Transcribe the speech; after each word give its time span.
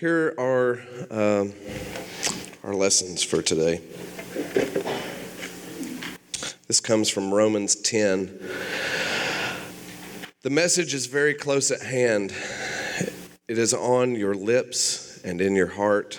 Here 0.00 0.32
are 0.38 0.80
um, 1.10 1.52
our 2.64 2.72
lessons 2.72 3.22
for 3.22 3.42
today. 3.42 3.82
This 6.68 6.80
comes 6.80 7.10
from 7.10 7.34
Romans 7.34 7.74
10. 7.74 8.40
The 10.40 10.48
message 10.48 10.94
is 10.94 11.04
very 11.04 11.34
close 11.34 11.70
at 11.70 11.82
hand. 11.82 12.32
It 13.46 13.58
is 13.58 13.74
on 13.74 14.14
your 14.14 14.34
lips 14.34 15.20
and 15.22 15.42
in 15.42 15.54
your 15.54 15.66
heart. 15.66 16.18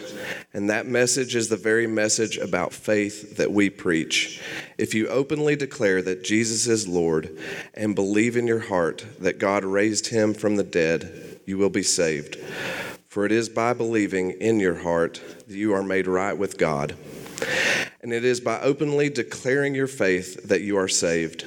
And 0.54 0.70
that 0.70 0.86
message 0.86 1.36
is 1.36 1.50
the 1.50 1.58
very 1.58 1.88
message 1.88 2.38
about 2.38 2.74
faith 2.74 3.38
that 3.38 3.52
we 3.52 3.72
preach. 3.72 4.44
If 4.78 4.94
you 4.94 5.08
openly 5.08 5.56
declare 5.56 6.04
that 6.04 6.24
Jesus 6.24 6.68
is 6.68 6.88
Lord 6.88 7.36
and 7.74 7.96
believe 7.96 8.38
in 8.38 8.46
your 8.46 8.60
heart 8.60 9.08
that 9.22 9.40
God 9.40 9.66
raised 9.66 10.10
him 10.10 10.36
from 10.36 10.58
the 10.58 10.64
dead, 10.64 11.40
you 11.48 11.58
will 11.58 11.72
be 11.72 11.82
saved. 11.82 12.38
For 13.12 13.26
it 13.26 13.34
is 13.34 13.50
by 13.50 13.74
believing 13.74 14.32
in 14.32 14.62
your 14.62 14.76
heart 14.76 15.22
that 15.46 15.54
you 15.54 15.74
are 15.74 15.84
made 15.84 16.08
right 16.08 16.32
with 16.32 16.58
God. 16.58 16.96
And 18.00 18.14
it 18.14 18.24
is 18.24 18.40
by 18.40 18.62
openly 18.62 19.10
declaring 19.10 19.76
your 19.76 19.88
faith 19.88 20.48
that 20.48 20.62
you 20.62 20.78
are 20.78 20.88
saved. 20.88 21.44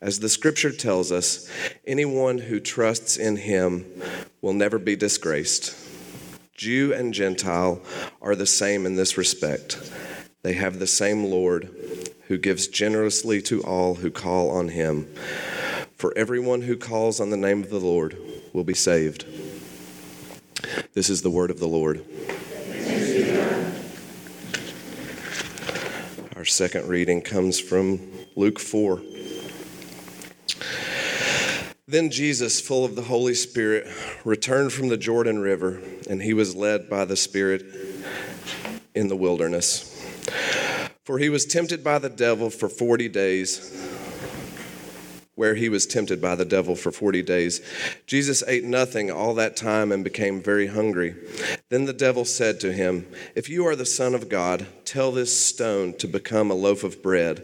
As 0.00 0.20
the 0.20 0.28
scripture 0.28 0.70
tells 0.70 1.10
us, 1.10 1.50
anyone 1.84 2.38
who 2.38 2.60
trusts 2.60 3.16
in 3.16 3.38
him 3.38 3.86
will 4.40 4.52
never 4.52 4.78
be 4.78 4.94
disgraced. 4.94 5.74
Jew 6.54 6.94
and 6.94 7.12
Gentile 7.12 7.82
are 8.22 8.36
the 8.36 8.46
same 8.46 8.86
in 8.86 8.94
this 8.94 9.18
respect. 9.18 9.92
They 10.42 10.52
have 10.52 10.78
the 10.78 10.86
same 10.86 11.24
Lord 11.24 11.76
who 12.28 12.38
gives 12.38 12.68
generously 12.68 13.42
to 13.42 13.64
all 13.64 13.96
who 13.96 14.12
call 14.12 14.50
on 14.52 14.68
him. 14.68 15.12
For 15.96 16.16
everyone 16.16 16.62
who 16.62 16.76
calls 16.76 17.18
on 17.18 17.30
the 17.30 17.36
name 17.36 17.64
of 17.64 17.70
the 17.70 17.80
Lord 17.80 18.16
will 18.52 18.62
be 18.62 18.74
saved. 18.74 19.24
This 20.92 21.08
is 21.08 21.22
the 21.22 21.30
word 21.30 21.52
of 21.52 21.60
the 21.60 21.68
Lord. 21.68 22.04
Our 26.34 26.44
second 26.44 26.88
reading 26.88 27.22
comes 27.22 27.60
from 27.60 28.00
Luke 28.34 28.58
4. 28.58 29.00
Then 31.86 32.10
Jesus, 32.10 32.60
full 32.60 32.84
of 32.84 32.96
the 32.96 33.02
Holy 33.02 33.34
Spirit, 33.34 33.86
returned 34.24 34.72
from 34.72 34.88
the 34.88 34.96
Jordan 34.96 35.38
River, 35.38 35.80
and 36.08 36.20
he 36.20 36.34
was 36.34 36.56
led 36.56 36.90
by 36.90 37.04
the 37.04 37.16
Spirit 37.16 37.64
in 38.92 39.06
the 39.06 39.16
wilderness. 39.16 39.96
For 41.04 41.18
he 41.18 41.28
was 41.28 41.44
tempted 41.44 41.84
by 41.84 42.00
the 42.00 42.10
devil 42.10 42.50
for 42.50 42.68
40 42.68 43.08
days, 43.10 43.89
where 45.40 45.54
he 45.54 45.70
was 45.70 45.86
tempted 45.86 46.20
by 46.20 46.34
the 46.34 46.44
devil 46.44 46.76
for 46.76 46.92
40 46.92 47.22
days. 47.22 47.62
Jesus 48.06 48.42
ate 48.46 48.62
nothing 48.62 49.10
all 49.10 49.32
that 49.32 49.56
time 49.56 49.90
and 49.90 50.04
became 50.04 50.42
very 50.42 50.66
hungry. 50.66 51.14
Then 51.70 51.86
the 51.86 51.94
devil 51.94 52.26
said 52.26 52.60
to 52.60 52.74
him, 52.74 53.06
If 53.34 53.48
you 53.48 53.66
are 53.66 53.74
the 53.74 53.86
Son 53.86 54.14
of 54.14 54.28
God, 54.28 54.66
tell 54.84 55.10
this 55.10 55.34
stone 55.34 55.94
to 55.94 56.06
become 56.06 56.50
a 56.50 56.54
loaf 56.54 56.84
of 56.84 57.02
bread. 57.02 57.42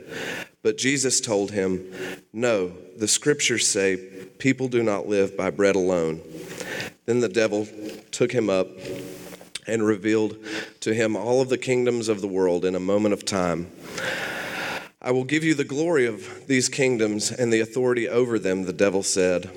But 0.62 0.76
Jesus 0.76 1.22
told 1.22 1.52
him, 1.52 1.90
No, 2.34 2.74
the 2.98 3.08
scriptures 3.08 3.66
say, 3.66 3.96
People 4.36 4.68
do 4.68 4.82
not 4.82 5.08
live 5.08 5.34
by 5.34 5.48
bread 5.48 5.74
alone. 5.74 6.20
Then 7.06 7.20
the 7.20 7.30
devil 7.30 7.66
took 8.10 8.30
him 8.30 8.50
up 8.50 8.68
and 9.66 9.86
revealed 9.86 10.36
to 10.80 10.92
him 10.92 11.16
all 11.16 11.40
of 11.40 11.48
the 11.48 11.56
kingdoms 11.56 12.10
of 12.10 12.20
the 12.20 12.28
world 12.28 12.66
in 12.66 12.74
a 12.74 12.80
moment 12.80 13.14
of 13.14 13.24
time. 13.24 13.72
I 15.06 15.12
will 15.12 15.22
give 15.22 15.44
you 15.44 15.54
the 15.54 15.62
glory 15.62 16.04
of 16.06 16.48
these 16.48 16.68
kingdoms 16.68 17.30
and 17.30 17.52
the 17.52 17.60
authority 17.60 18.08
over 18.08 18.40
them, 18.40 18.64
the 18.64 18.72
devil 18.72 19.04
said, 19.04 19.48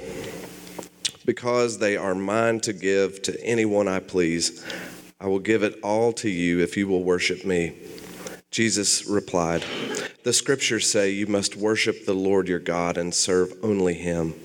because 1.25 1.79
they 1.79 1.97
are 1.97 2.13
mine 2.13 2.59
to 2.59 2.71
give 2.71 3.23
to 3.23 3.43
anyone 3.43 3.87
I 3.87 3.97
please. 3.97 4.63
I 5.19 5.25
will 5.25 5.39
give 5.39 5.63
it 5.63 5.79
all 5.81 6.13
to 6.13 6.29
you 6.29 6.59
if 6.59 6.77
you 6.77 6.87
will 6.87 7.03
worship 7.03 7.45
me. 7.45 7.75
Jesus 8.51 9.07
replied, 9.07 9.65
The 10.21 10.33
scriptures 10.33 10.87
say 10.87 11.09
you 11.09 11.25
must 11.25 11.55
worship 11.55 12.05
the 12.05 12.13
Lord 12.13 12.47
your 12.47 12.59
God 12.59 12.95
and 12.95 13.11
serve 13.11 13.51
only 13.63 13.95
him. 13.95 14.35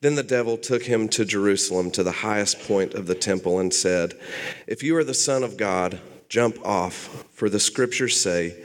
Then 0.00 0.14
the 0.14 0.22
devil 0.22 0.56
took 0.56 0.84
him 0.84 1.06
to 1.10 1.26
Jerusalem 1.26 1.90
to 1.90 2.02
the 2.02 2.12
highest 2.12 2.60
point 2.60 2.94
of 2.94 3.06
the 3.06 3.14
temple 3.14 3.58
and 3.58 3.74
said, 3.74 4.14
If 4.66 4.82
you 4.82 4.96
are 4.96 5.04
the 5.04 5.12
Son 5.12 5.42
of 5.42 5.58
God, 5.58 6.00
jump 6.30 6.56
off, 6.64 7.26
for 7.34 7.50
the 7.50 7.60
scriptures 7.60 8.18
say, 8.18 8.56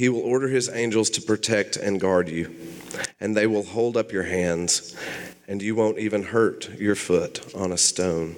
He 0.00 0.08
will 0.08 0.22
order 0.22 0.48
His 0.48 0.70
angels 0.70 1.10
to 1.10 1.20
protect 1.20 1.76
and 1.76 2.00
guard 2.00 2.30
you, 2.30 2.56
and 3.20 3.36
they 3.36 3.46
will 3.46 3.64
hold 3.64 3.98
up 3.98 4.12
your 4.12 4.22
hands, 4.22 4.96
and 5.46 5.60
you 5.60 5.74
won't 5.74 5.98
even 5.98 6.22
hurt 6.22 6.70
your 6.78 6.94
foot 6.94 7.54
on 7.54 7.70
a 7.70 7.76
stone. 7.76 8.34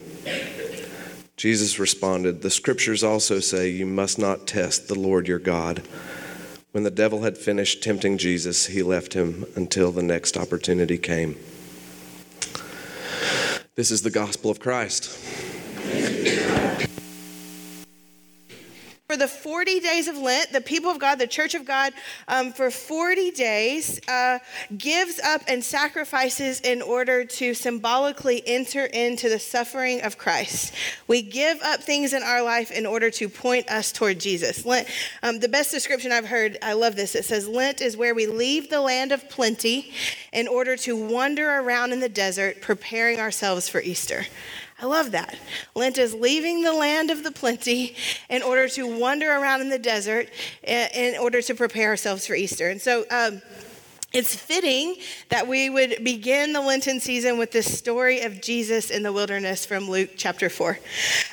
Jesus 1.36 1.78
responded, 1.78 2.42
The 2.42 2.50
scriptures 2.50 3.04
also 3.04 3.38
say, 3.38 3.68
You 3.68 3.86
must 3.86 4.18
not 4.18 4.48
test 4.48 4.88
the 4.88 4.98
Lord 4.98 5.28
your 5.28 5.38
God. 5.38 5.84
When 6.72 6.82
the 6.82 6.90
devil 6.90 7.22
had 7.22 7.38
finished 7.38 7.80
tempting 7.80 8.18
Jesus, 8.18 8.66
he 8.66 8.82
left 8.82 9.14
him 9.14 9.46
until 9.54 9.92
the 9.92 10.02
next 10.02 10.36
opportunity 10.36 10.98
came. 10.98 11.36
This 13.76 13.92
is 13.92 14.02
the 14.02 14.10
gospel 14.10 14.50
of 14.50 14.58
Christ. 14.58 15.16
For 19.12 19.18
the 19.18 19.28
40 19.28 19.80
days 19.80 20.08
of 20.08 20.16
Lent, 20.16 20.52
the 20.52 20.62
people 20.62 20.90
of 20.90 20.98
God, 20.98 21.18
the 21.18 21.26
church 21.26 21.54
of 21.54 21.66
God, 21.66 21.92
um, 22.28 22.50
for 22.50 22.70
40 22.70 23.30
days 23.32 24.00
uh, 24.08 24.38
gives 24.78 25.20
up 25.20 25.42
and 25.48 25.62
sacrifices 25.62 26.62
in 26.62 26.80
order 26.80 27.22
to 27.26 27.52
symbolically 27.52 28.42
enter 28.46 28.86
into 28.86 29.28
the 29.28 29.38
suffering 29.38 30.00
of 30.00 30.16
Christ. 30.16 30.72
We 31.08 31.20
give 31.20 31.60
up 31.60 31.82
things 31.82 32.14
in 32.14 32.22
our 32.22 32.42
life 32.42 32.70
in 32.70 32.86
order 32.86 33.10
to 33.10 33.28
point 33.28 33.68
us 33.68 33.92
toward 33.92 34.18
Jesus. 34.18 34.64
Lent, 34.64 34.88
um, 35.22 35.40
the 35.40 35.48
best 35.48 35.70
description 35.72 36.10
I've 36.10 36.24
heard, 36.24 36.56
I 36.62 36.72
love 36.72 36.96
this. 36.96 37.14
It 37.14 37.26
says, 37.26 37.46
Lent 37.46 37.82
is 37.82 37.98
where 37.98 38.14
we 38.14 38.24
leave 38.24 38.70
the 38.70 38.80
land 38.80 39.12
of 39.12 39.28
plenty 39.28 39.92
in 40.32 40.48
order 40.48 40.74
to 40.78 40.96
wander 40.96 41.58
around 41.58 41.92
in 41.92 42.00
the 42.00 42.08
desert, 42.08 42.62
preparing 42.62 43.20
ourselves 43.20 43.68
for 43.68 43.82
Easter. 43.82 44.24
I 44.82 44.86
love 44.86 45.12
that. 45.12 45.38
Lent 45.76 45.96
is 45.96 46.12
leaving 46.12 46.62
the 46.62 46.72
land 46.72 47.12
of 47.12 47.22
the 47.22 47.30
plenty 47.30 47.94
in 48.28 48.42
order 48.42 48.68
to 48.70 48.98
wander 48.98 49.30
around 49.30 49.60
in 49.60 49.68
the 49.68 49.78
desert 49.78 50.28
in 50.64 51.16
order 51.20 51.40
to 51.40 51.54
prepare 51.54 51.90
ourselves 51.90 52.26
for 52.26 52.34
Easter. 52.34 52.68
And 52.68 52.80
so, 52.80 53.04
um, 53.08 53.40
it's 54.12 54.34
fitting 54.34 54.96
that 55.30 55.48
we 55.48 55.70
would 55.70 56.04
begin 56.04 56.52
the 56.52 56.60
Lenten 56.60 57.00
season 57.00 57.38
with 57.38 57.50
this 57.50 57.78
story 57.78 58.20
of 58.20 58.42
Jesus 58.42 58.90
in 58.90 59.02
the 59.02 59.12
wilderness 59.12 59.64
from 59.64 59.88
Luke 59.88 60.10
chapter 60.16 60.50
4. 60.50 60.78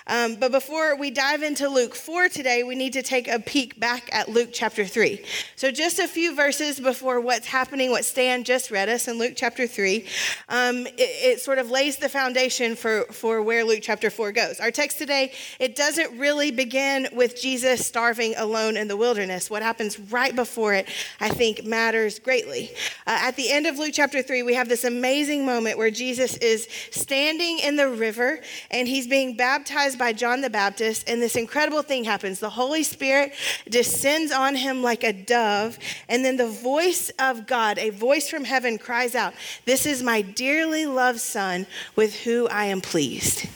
Um, 0.08 0.36
but 0.36 0.52
before 0.52 0.96
we 0.96 1.12
dive 1.12 1.44
into 1.44 1.68
Luke 1.68 1.94
4 1.94 2.30
today, 2.30 2.64
we 2.64 2.76
need 2.76 2.94
to 2.94 3.04
take 3.04 3.28
a 3.28 3.40
peek 3.40 3.80
back 3.80 4.10
at 4.14 4.30
Luke 4.30 4.50
chapter 4.54 4.86
3. 4.86 5.24
So, 5.58 5.72
just 5.72 6.00
a 6.00 6.08
few 6.08 6.34
verses 6.34 6.80
before 6.80 7.20
what's 7.20 7.48
happening, 7.48 7.92
what 7.92 8.06
Stan 8.06 8.46
just 8.46 8.72
read 8.72 8.88
us 8.88 9.08
in 9.08 9.18
Luke 9.18 9.34
chapter 9.36 9.68
3, 9.68 10.06
um, 10.48 10.88
it, 10.88 10.94
it 10.98 11.42
sort 11.42 11.58
of 11.58 11.70
lays 11.70 11.98
the 11.98 12.10
foundation 12.10 12.76
for, 12.76 13.04
for 13.12 13.42
where 13.42 13.66
Luke 13.66 13.80
chapter 13.82 14.10
4 14.10 14.32
goes. 14.32 14.60
Our 14.60 14.72
text 14.72 14.98
today, 14.98 15.34
it 15.60 15.76
doesn't 15.76 16.18
really 16.18 16.52
begin 16.52 17.10
with 17.12 17.40
Jesus 17.40 17.86
starving 17.86 18.36
alone 18.38 18.78
in 18.78 18.88
the 18.88 18.98
wilderness. 18.98 19.50
What 19.50 19.64
happens 19.64 20.00
right 20.00 20.36
before 20.36 20.74
it, 20.74 20.88
I 21.20 21.30
think, 21.30 21.66
matters 21.66 22.20
greatly. 22.20 22.69
Uh, 23.08 23.20
at 23.22 23.36
the 23.36 23.52
end 23.52 23.66
of 23.66 23.78
Luke 23.78 23.92
chapter 23.94 24.22
3, 24.22 24.44
we 24.44 24.54
have 24.54 24.70
this 24.70 24.84
amazing 24.84 25.46
moment 25.46 25.78
where 25.78 25.92
Jesus 25.92 26.38
is 26.38 26.68
standing 26.92 27.60
in 27.60 27.76
the 27.76 27.88
river 27.88 28.42
and 28.72 28.88
he's 28.88 29.08
being 29.08 29.36
baptized 29.36 29.98
by 29.98 30.14
John 30.14 30.42
the 30.42 30.50
Baptist, 30.50 31.10
and 31.10 31.22
this 31.22 31.36
incredible 31.36 31.82
thing 31.82 32.04
happens. 32.04 32.40
The 32.40 32.50
Holy 32.50 32.84
Spirit 32.84 33.34
descends 33.70 34.32
on 34.32 34.56
him 34.56 34.82
like 34.82 35.04
a 35.04 35.14
dove, 35.14 35.78
and 36.08 36.24
then 36.24 36.38
the 36.38 36.50
voice 36.50 37.12
of 37.20 37.48
God, 37.48 37.78
a 37.78 37.90
voice 37.90 38.30
from 38.30 38.44
heaven, 38.44 38.78
cries 38.78 39.16
out, 39.16 39.34
This 39.66 39.86
is 39.86 40.04
my 40.04 40.22
dearly 40.22 40.86
loved 40.86 41.20
Son 41.20 41.68
with 41.96 42.16
who 42.22 42.48
I 42.48 42.66
am 42.66 42.82
pleased. 42.82 43.48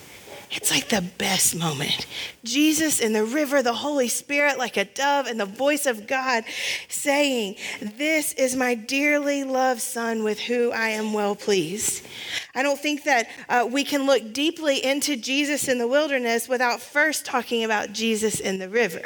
It's 0.55 0.69
like 0.69 0.89
the 0.89 1.01
best 1.01 1.55
moment. 1.55 2.05
Jesus 2.43 2.99
in 2.99 3.13
the 3.13 3.25
river, 3.25 3.63
the 3.63 3.73
Holy 3.73 4.07
Spirit 4.07 4.59
like 4.59 4.77
a 4.77 4.85
dove, 4.85 5.25
and 5.25 5.39
the 5.39 5.45
voice 5.45 5.87
of 5.87 6.05
God 6.05 6.43
saying, 6.87 7.55
This 7.81 8.33
is 8.33 8.55
my 8.55 8.75
dearly 8.75 9.43
loved 9.43 9.81
Son 9.81 10.23
with 10.23 10.39
who 10.39 10.71
I 10.71 10.89
am 10.89 11.11
well 11.11 11.35
pleased. 11.35 12.05
I 12.53 12.61
don't 12.61 12.79
think 12.79 13.03
that 13.05 13.29
uh, 13.49 13.67
we 13.69 13.83
can 13.83 14.05
look 14.05 14.31
deeply 14.31 14.83
into 14.83 15.15
Jesus 15.15 15.67
in 15.67 15.79
the 15.79 15.87
wilderness 15.87 16.47
without 16.47 16.81
first 16.81 17.25
talking 17.25 17.63
about 17.63 17.91
Jesus 17.91 18.39
in 18.39 18.59
the 18.59 18.69
river. 18.69 19.01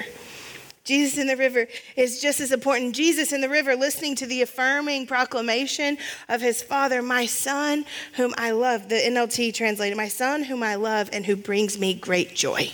Jesus 0.87 1.17
in 1.17 1.27
the 1.27 1.35
river 1.35 1.67
is 1.97 2.21
just 2.21 2.39
as 2.39 2.53
important. 2.53 2.95
Jesus 2.95 3.33
in 3.33 3.41
the 3.41 3.49
river, 3.49 3.75
listening 3.75 4.15
to 4.15 4.25
the 4.25 4.41
affirming 4.41 5.05
proclamation 5.05 5.97
of 6.29 6.39
his 6.39 6.63
father, 6.63 7.01
my 7.01 7.25
son, 7.25 7.85
whom 8.13 8.33
I 8.37 8.51
love. 8.51 8.87
The 8.87 8.95
NLT 8.95 9.53
translated, 9.53 9.97
my 9.97 10.07
son, 10.07 10.43
whom 10.43 10.63
I 10.63 10.75
love, 10.75 11.09
and 11.11 11.25
who 11.25 11.35
brings 11.35 11.77
me 11.77 11.93
great 11.93 12.33
joy. 12.33 12.71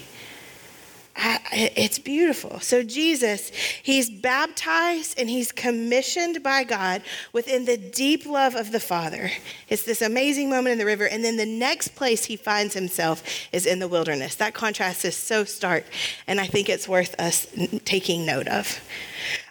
It's 1.15 1.99
beautiful. 1.99 2.59
So, 2.59 2.81
Jesus, 2.81 3.49
he's 3.83 4.09
baptized 4.09 5.19
and 5.19 5.29
he's 5.29 5.51
commissioned 5.51 6.41
by 6.41 6.63
God 6.63 7.03
within 7.31 7.65
the 7.65 7.77
deep 7.77 8.25
love 8.25 8.55
of 8.55 8.71
the 8.71 8.79
Father. 8.79 9.29
It's 9.69 9.83
this 9.83 10.01
amazing 10.01 10.49
moment 10.49 10.73
in 10.73 10.79
the 10.79 10.85
river. 10.85 11.07
And 11.07 11.23
then 11.23 11.37
the 11.37 11.45
next 11.45 11.89
place 11.89 12.25
he 12.25 12.35
finds 12.35 12.73
himself 12.73 13.23
is 13.51 13.65
in 13.65 13.79
the 13.79 13.87
wilderness. 13.87 14.35
That 14.35 14.55
contrast 14.55 15.05
is 15.05 15.15
so 15.15 15.43
stark, 15.43 15.85
and 16.25 16.39
I 16.39 16.47
think 16.47 16.69
it's 16.69 16.87
worth 16.87 17.19
us 17.19 17.47
taking 17.85 18.25
note 18.25 18.47
of. 18.47 18.79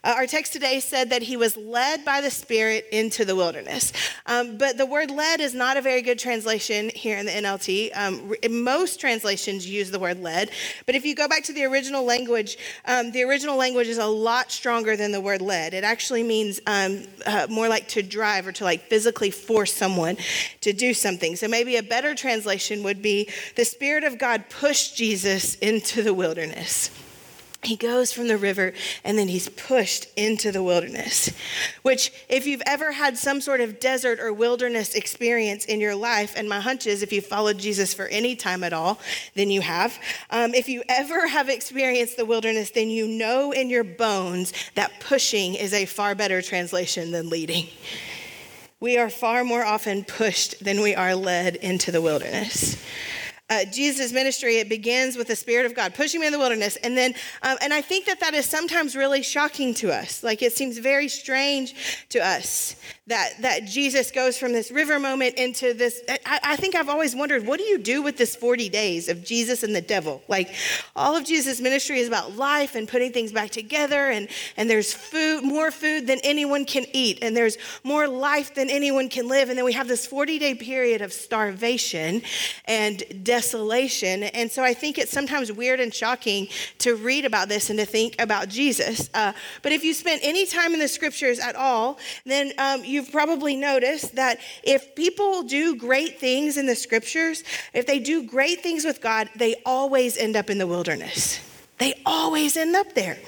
Uh, 0.05 0.15
our 0.17 0.27
text 0.27 0.53
today 0.53 0.81
said 0.81 1.11
that 1.11 1.23
he 1.23 1.37
was 1.37 1.57
led 1.57 2.05
by 2.05 2.21
the 2.21 2.31
Spirit 2.31 2.87
into 2.91 3.25
the 3.25 3.37
wilderness. 3.37 3.93
Um, 4.27 4.59
but 4.59 4.77
the 4.77 4.87
word 4.87 5.11
led 5.11 5.41
is 5.41 5.55
not 5.55 5.77
a 5.77 5.81
very 5.81 6.03
good 6.03 6.19
translation 6.19 6.91
here 6.91 7.19
in 7.19 7.27
the 7.27 7.33
NLT. 7.33 7.97
Um, 7.97 8.35
most 8.51 9.01
translations 9.01 9.69
use 9.69 9.91
the 9.91 9.99
word 9.99 10.21
led. 10.21 10.51
But 10.87 10.95
if 10.95 11.05
you 11.05 11.15
go 11.15 11.29
back 11.29 11.45
to 11.45 11.52
the 11.53 11.65
original 11.65 12.05
language, 12.05 12.59
um, 12.85 13.11
the 13.13 13.23
original 13.23 13.57
language 13.57 13.89
is 13.89 13.99
a 13.99 14.07
lot 14.07 14.51
stronger 14.51 14.97
than 14.97 15.13
the 15.13 15.21
word 15.21 15.41
led. 15.41 15.75
It 15.75 15.85
actually 15.85 16.23
means 16.23 16.61
um, 16.67 17.05
uh, 17.27 17.47
more 17.49 17.69
like 17.69 17.89
to 17.89 18.03
drive 18.03 18.47
or 18.47 18.53
to 18.53 18.65
like 18.65 18.83
physically 18.83 19.31
force 19.31 19.73
someone 19.73 20.17
to 20.61 20.73
do 20.73 20.95
something. 20.95 21.37
So 21.37 21.49
maybe 21.49 21.77
a 21.77 21.83
better 21.83 22.15
translation 22.15 22.83
would 22.83 23.03
be 23.03 23.29
the 23.57 23.65
Spirit 23.65 24.05
of 24.05 24.19
God 24.19 24.45
pushed 24.49 24.97
Jesus 24.97 25.55
into 25.57 26.03
the 26.03 26.15
wilderness 26.15 26.91
he 27.63 27.77
goes 27.77 28.13
from 28.13 28.27
the 28.27 28.37
river 28.37 28.73
and 29.05 29.17
then 29.17 29.29
he's 29.29 29.49
pushed 29.49 30.09
into 30.17 30.51
the 30.51 30.63
wilderness. 30.63 31.31
Which, 31.83 32.13
if 32.29 32.45
you've 32.45 32.63
ever 32.67 32.91
had 32.91 33.17
some 33.17 33.41
sort 33.41 33.61
of 33.61 33.79
desert 33.79 34.19
or 34.19 34.33
wilderness 34.33 34.95
experience 34.95 35.65
in 35.65 35.81
your 35.81 35.95
life, 35.95 36.35
and 36.37 36.49
my 36.49 36.59
hunch 36.59 36.87
is 36.87 37.03
if 37.03 37.13
you 37.13 37.21
followed 37.21 37.59
Jesus 37.59 37.95
for 37.95 38.07
any 38.07 38.35
time 38.35 38.65
at 38.65 38.73
all, 38.73 38.99
then 39.35 39.49
you 39.49 39.61
have. 39.61 39.97
Um, 40.31 40.55
if 40.55 40.69
you 40.69 40.83
ever 40.89 41.29
have 41.29 41.49
experienced 41.49 42.17
the 42.17 42.27
wilderness, 42.27 42.71
then 42.71 42.89
you 42.89 43.07
know 43.07 43.53
in 43.53 43.71
your 43.71 43.85
bones 43.85 44.53
that 44.75 44.99
pushing 44.99 45.55
is 45.55 45.73
a 45.73 45.87
far 45.87 46.17
better 46.17 46.43
translation 46.43 47.13
than 47.13 47.29
leading. 47.29 47.69
We 48.81 48.99
are 48.99 49.09
far 49.09 49.45
more 49.45 49.65
often 49.65 50.03
pushed 50.03 50.65
than 50.65 50.81
we 50.81 50.97
are 50.97 51.15
led 51.15 51.55
into 51.55 51.93
the 51.93 52.03
wilderness 52.03 52.85
uh, 53.53 53.65
Jesus' 53.67 54.13
ministry, 54.13 54.57
it 54.57 54.69
begins 54.69 55.17
with 55.17 55.29
the 55.29 55.37
Spirit 55.37 55.67
of 55.67 55.75
God 55.75 55.95
pushing 55.95 56.21
me 56.21 56.27
in 56.27 56.33
the 56.33 56.39
wilderness. 56.39 56.77
And 56.77 56.97
then, 56.97 57.15
um, 57.43 57.59
and 57.61 57.73
I 57.75 57.83
think 57.83 58.07
that 58.07 58.21
that 58.21 58.33
is 58.33 58.47
sometimes 58.47 58.97
really 58.97 59.23
shocking 59.23 59.75
to 59.75 59.93
us. 59.93 60.23
Like 60.23 60.43
it 60.43 60.53
seems 60.53 60.79
very 60.79 61.09
strange 61.09 62.07
to 62.11 62.19
us 62.19 62.77
that, 63.09 63.33
that 63.41 63.67
Jesus 63.67 64.11
goes 64.11 64.39
from 64.39 64.53
this 64.53 64.71
river 64.71 64.99
moment 64.99 65.35
into 65.35 65.75
this. 65.75 66.03
I, 66.25 66.41
I 66.43 66.57
think 66.57 66.75
I've 66.75 66.89
always 66.89 67.15
wondered, 67.15 67.47
what 67.47 67.59
do 67.59 67.65
you 67.65 67.77
do 67.77 68.01
with 68.01 68.17
this 68.17 68.35
40 68.35 68.71
days 68.71 69.11
of 69.11 69.23
Jesus 69.23 69.63
and 69.63 69.75
the 69.75 69.83
devil? 69.83 70.23
Like 70.29 70.55
all 70.97 71.15
of 71.15 71.27
Jesus' 71.27 71.61
ministry 71.61 71.99
is 71.99 72.09
about 72.09 72.37
life 72.37 72.75
and 72.75 72.89
putting 72.89 73.13
things 73.13 73.33
back 73.33 73.51
together. 73.51 74.09
And, 74.11 74.29
and 74.57 74.71
there's 74.71 74.95
food, 74.95 75.45
more 75.45 75.71
food 75.71 76.07
than 76.07 76.21
anyone 76.25 76.65
can 76.65 76.87
eat. 76.95 77.19
And 77.21 77.37
there's 77.37 77.59
more 77.85 78.09
life 78.09 78.55
than 78.55 78.71
anyone 78.71 79.11
can 79.11 79.29
live. 79.29 79.51
And 79.51 79.59
then 79.59 79.67
we 79.67 79.75
have 79.75 79.89
this 79.89 80.07
40 80.07 80.39
day 80.39 80.55
period 80.55 81.03
of 81.03 81.13
starvation 81.13 82.23
and 82.67 83.03
death 83.23 83.42
desolation. 83.43 84.23
And 84.23 84.51
so 84.51 84.63
I 84.63 84.73
think 84.73 84.99
it's 84.99 85.11
sometimes 85.11 85.51
weird 85.51 85.81
and 85.81 85.93
shocking 85.93 86.49
to 86.79 86.95
read 86.95 87.25
about 87.25 87.49
this 87.49 87.71
and 87.71 87.79
to 87.79 87.85
think 87.85 88.15
about 88.21 88.49
Jesus. 88.49 89.11
Uh, 89.13 89.33
but 89.63 89.73
if 89.73 89.83
you 89.83 89.95
spent 89.95 90.21
any 90.23 90.47
time 90.47 90.73
in 90.75 90.79
the 90.79 90.89
scriptures 90.89 91.41
at 91.41 91.57
all, 91.57 91.99
then 92.25 92.53
um, 92.59 92.85
you've 92.85 93.11
probably 93.11 93.57
noticed 93.57 94.15
that 94.15 94.39
if 94.63 94.95
people 94.95 95.43
do 95.43 95.77
great 95.77 96.21
things 96.21 96.57
in 96.57 96.67
the 96.67 96.77
scriptures, 96.77 97.43
if 97.75 97.85
they 97.87 97.99
do 97.99 98.23
great 98.23 98.61
things 98.61 98.85
with 98.85 99.01
God, 99.01 99.29
they 99.35 99.57
always 99.67 100.17
end 100.17 100.37
up 100.37 100.49
in 100.49 100.59
the 100.59 100.67
wilderness. 100.67 101.41
They 101.79 102.01
always 102.07 102.57
end 102.57 102.77
up 102.77 102.95
there. 102.95 103.19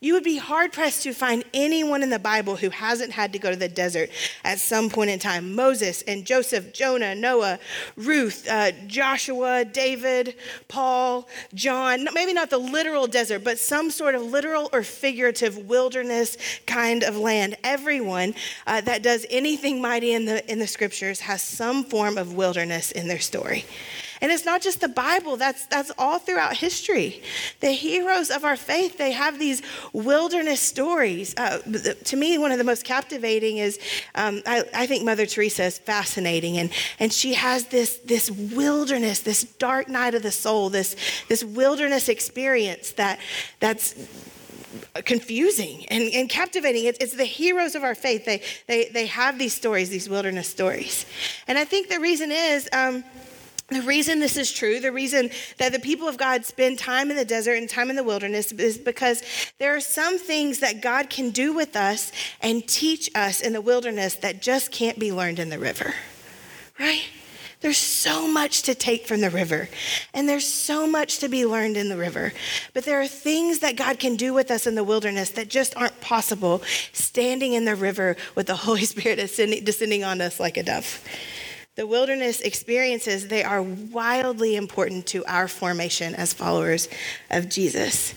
You 0.00 0.14
would 0.14 0.22
be 0.22 0.36
hard 0.36 0.72
pressed 0.72 1.02
to 1.02 1.12
find 1.12 1.42
anyone 1.52 2.04
in 2.04 2.10
the 2.10 2.20
Bible 2.20 2.54
who 2.54 2.70
hasn't 2.70 3.10
had 3.10 3.32
to 3.32 3.38
go 3.40 3.50
to 3.50 3.56
the 3.56 3.68
desert 3.68 4.10
at 4.44 4.60
some 4.60 4.90
point 4.90 5.10
in 5.10 5.18
time. 5.18 5.56
Moses 5.56 6.02
and 6.02 6.24
Joseph, 6.24 6.72
Jonah, 6.72 7.16
Noah, 7.16 7.58
Ruth, 7.96 8.46
uh, 8.48 8.70
Joshua, 8.86 9.64
David, 9.64 10.36
Paul, 10.68 11.28
John. 11.52 12.06
Maybe 12.14 12.32
not 12.32 12.48
the 12.48 12.58
literal 12.58 13.08
desert, 13.08 13.42
but 13.42 13.58
some 13.58 13.90
sort 13.90 14.14
of 14.14 14.22
literal 14.22 14.70
or 14.72 14.84
figurative 14.84 15.58
wilderness 15.68 16.36
kind 16.64 17.02
of 17.02 17.16
land. 17.16 17.56
Everyone 17.64 18.34
uh, 18.68 18.80
that 18.82 19.02
does 19.02 19.26
anything 19.30 19.82
mighty 19.82 20.12
in 20.12 20.26
the, 20.26 20.48
in 20.48 20.60
the 20.60 20.68
scriptures 20.68 21.18
has 21.20 21.42
some 21.42 21.82
form 21.82 22.18
of 22.18 22.34
wilderness 22.34 22.92
in 22.92 23.08
their 23.08 23.18
story. 23.18 23.64
And 24.20 24.32
it's 24.32 24.44
not 24.44 24.62
just 24.62 24.80
the 24.80 24.88
Bible, 24.88 25.36
that's, 25.36 25.66
that's 25.66 25.90
all 25.98 26.18
throughout 26.18 26.56
history. 26.56 27.22
The 27.60 27.70
heroes 27.72 28.30
of 28.30 28.44
our 28.44 28.56
faith, 28.56 28.98
they 28.98 29.12
have 29.12 29.38
these 29.38 29.62
wilderness 29.92 30.60
stories. 30.60 31.34
Uh, 31.36 31.58
to 32.04 32.16
me, 32.16 32.38
one 32.38 32.52
of 32.52 32.58
the 32.58 32.64
most 32.64 32.84
captivating 32.84 33.58
is 33.58 33.78
um, 34.14 34.42
I, 34.46 34.64
I, 34.74 34.86
think 34.86 35.04
Mother 35.04 35.26
Teresa 35.26 35.64
is 35.64 35.78
fascinating. 35.78 36.58
And, 36.58 36.70
and 36.98 37.12
she 37.12 37.34
has 37.34 37.66
this, 37.66 37.98
this 37.98 38.30
wilderness, 38.30 39.20
this 39.20 39.44
dark 39.44 39.88
night 39.88 40.14
of 40.14 40.22
the 40.22 40.32
soul, 40.32 40.70
this, 40.70 40.96
this 41.28 41.44
wilderness 41.44 42.08
experience 42.08 42.92
that, 42.92 43.18
that's 43.60 43.94
confusing 45.04 45.86
and, 45.86 46.02
and 46.14 46.28
captivating. 46.28 46.84
It's, 46.84 46.98
it's, 46.98 47.16
the 47.16 47.24
heroes 47.24 47.74
of 47.74 47.82
our 47.82 47.94
faith. 47.94 48.24
They, 48.24 48.42
they, 48.66 48.88
they 48.88 49.06
have 49.06 49.38
these 49.38 49.54
stories, 49.54 49.90
these 49.90 50.08
wilderness 50.08 50.48
stories. 50.48 51.06
And 51.46 51.58
I 51.58 51.64
think 51.64 51.88
the 51.88 52.00
reason 52.00 52.30
is, 52.32 52.68
um, 52.72 53.04
the 53.68 53.82
reason 53.82 54.18
this 54.18 54.38
is 54.38 54.50
true, 54.50 54.80
the 54.80 54.92
reason 54.92 55.30
that 55.58 55.72
the 55.72 55.78
people 55.78 56.08
of 56.08 56.16
God 56.16 56.46
spend 56.46 56.78
time 56.78 57.10
in 57.10 57.18
the 57.18 57.24
desert 57.24 57.54
and 57.54 57.68
time 57.68 57.90
in 57.90 57.96
the 57.96 58.04
wilderness 58.04 58.50
is 58.52 58.78
because 58.78 59.22
there 59.58 59.76
are 59.76 59.80
some 59.80 60.18
things 60.18 60.60
that 60.60 60.80
God 60.80 61.10
can 61.10 61.30
do 61.30 61.52
with 61.52 61.76
us 61.76 62.10
and 62.40 62.66
teach 62.66 63.10
us 63.14 63.42
in 63.42 63.52
the 63.52 63.60
wilderness 63.60 64.14
that 64.16 64.40
just 64.40 64.72
can't 64.72 64.98
be 64.98 65.12
learned 65.12 65.38
in 65.38 65.50
the 65.50 65.58
river, 65.58 65.94
right? 66.80 67.04
There's 67.60 67.76
so 67.76 68.26
much 68.26 68.62
to 68.62 68.74
take 68.74 69.06
from 69.06 69.20
the 69.20 69.30
river, 69.30 69.68
and 70.14 70.28
there's 70.28 70.46
so 70.46 70.86
much 70.86 71.18
to 71.18 71.28
be 71.28 71.44
learned 71.44 71.76
in 71.76 71.88
the 71.88 71.96
river. 71.96 72.32
But 72.72 72.84
there 72.84 73.00
are 73.00 73.08
things 73.08 73.58
that 73.58 73.76
God 73.76 73.98
can 73.98 74.14
do 74.14 74.32
with 74.32 74.50
us 74.50 74.66
in 74.66 74.76
the 74.76 74.84
wilderness 74.84 75.30
that 75.30 75.48
just 75.48 75.76
aren't 75.76 76.00
possible 76.00 76.62
standing 76.92 77.54
in 77.54 77.64
the 77.64 77.74
river 77.74 78.16
with 78.36 78.46
the 78.46 78.56
Holy 78.68 78.84
Spirit 78.84 79.16
descending 79.16 80.04
on 80.04 80.20
us 80.20 80.38
like 80.38 80.56
a 80.56 80.62
dove. 80.62 81.02
The 81.78 81.86
wilderness 81.86 82.40
experiences, 82.40 83.28
they 83.28 83.44
are 83.44 83.62
wildly 83.62 84.56
important 84.56 85.06
to 85.06 85.24
our 85.26 85.46
formation 85.46 86.12
as 86.16 86.32
followers 86.32 86.88
of 87.30 87.48
Jesus. 87.48 88.14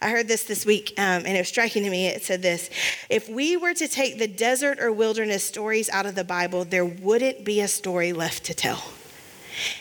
I 0.00 0.10
heard 0.10 0.28
this 0.28 0.44
this 0.44 0.64
week, 0.64 0.94
um, 0.96 1.26
and 1.26 1.36
it 1.36 1.40
was 1.40 1.48
striking 1.48 1.82
to 1.82 1.90
me. 1.90 2.06
It 2.06 2.22
said 2.22 2.40
this 2.40 2.70
If 3.08 3.28
we 3.28 3.56
were 3.56 3.74
to 3.74 3.88
take 3.88 4.20
the 4.20 4.28
desert 4.28 4.78
or 4.78 4.92
wilderness 4.92 5.42
stories 5.42 5.90
out 5.90 6.06
of 6.06 6.14
the 6.14 6.22
Bible, 6.22 6.64
there 6.64 6.84
wouldn't 6.84 7.44
be 7.44 7.60
a 7.60 7.66
story 7.66 8.12
left 8.12 8.44
to 8.44 8.54
tell. 8.54 8.92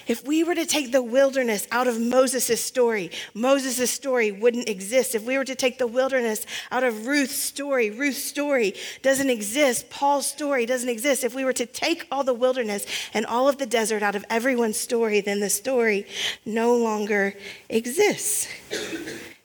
If 0.07 0.25
we 0.25 0.43
were 0.43 0.55
to 0.55 0.65
take 0.65 0.91
the 0.91 1.03
wilderness 1.03 1.67
out 1.71 1.87
of 1.87 1.99
Moses' 1.99 2.63
story, 2.63 3.11
Moses' 3.33 3.91
story 3.91 4.31
wouldn't 4.31 4.69
exist. 4.69 5.15
If 5.15 5.23
we 5.23 5.37
were 5.37 5.45
to 5.45 5.55
take 5.55 5.77
the 5.77 5.87
wilderness 5.87 6.45
out 6.71 6.83
of 6.83 7.07
Ruth's 7.07 7.35
story, 7.35 7.89
Ruth's 7.89 8.23
story 8.23 8.73
doesn't 9.01 9.29
exist. 9.29 9.89
Paul's 9.89 10.27
story 10.27 10.65
doesn't 10.65 10.89
exist. 10.89 11.23
If 11.23 11.35
we 11.35 11.45
were 11.45 11.53
to 11.53 11.65
take 11.65 12.07
all 12.11 12.23
the 12.23 12.33
wilderness 12.33 12.85
and 13.13 13.25
all 13.25 13.47
of 13.47 13.57
the 13.57 13.65
desert 13.65 14.03
out 14.03 14.15
of 14.15 14.25
everyone's 14.29 14.77
story, 14.77 15.21
then 15.21 15.39
the 15.39 15.49
story 15.49 16.05
no 16.45 16.75
longer 16.75 17.35
exists. 17.69 18.47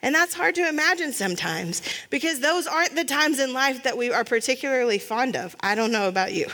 And 0.03 0.15
that's 0.15 0.35
hard 0.35 0.55
to 0.57 0.69
imagine 0.69 1.13
sometimes 1.15 1.81
because 2.11 2.41
those 2.41 2.67
aren't 2.67 2.95
the 2.95 3.05
times 3.05 3.39
in 3.41 3.55
life 3.55 3.85
that 3.85 3.97
we 3.97 4.13
are 4.13 4.23
particularly 4.23 4.99
fond 4.99 5.35
of. 5.35 5.57
I 5.61 5.75
don't 5.75 5.93
know 5.93 6.09
about 6.09 6.35
you. 6.35 6.47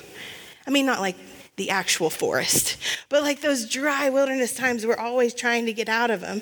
I 0.68 0.70
mean, 0.70 0.86
not 0.86 1.00
like 1.00 1.16
the 1.60 1.68
actual 1.68 2.08
forest. 2.08 2.78
But 3.10 3.22
like 3.22 3.42
those 3.42 3.68
dry 3.68 4.08
wilderness 4.08 4.54
times, 4.54 4.86
we're 4.86 4.96
always 4.96 5.34
trying 5.34 5.66
to 5.66 5.74
get 5.74 5.90
out 5.90 6.10
of 6.10 6.22
them. 6.22 6.40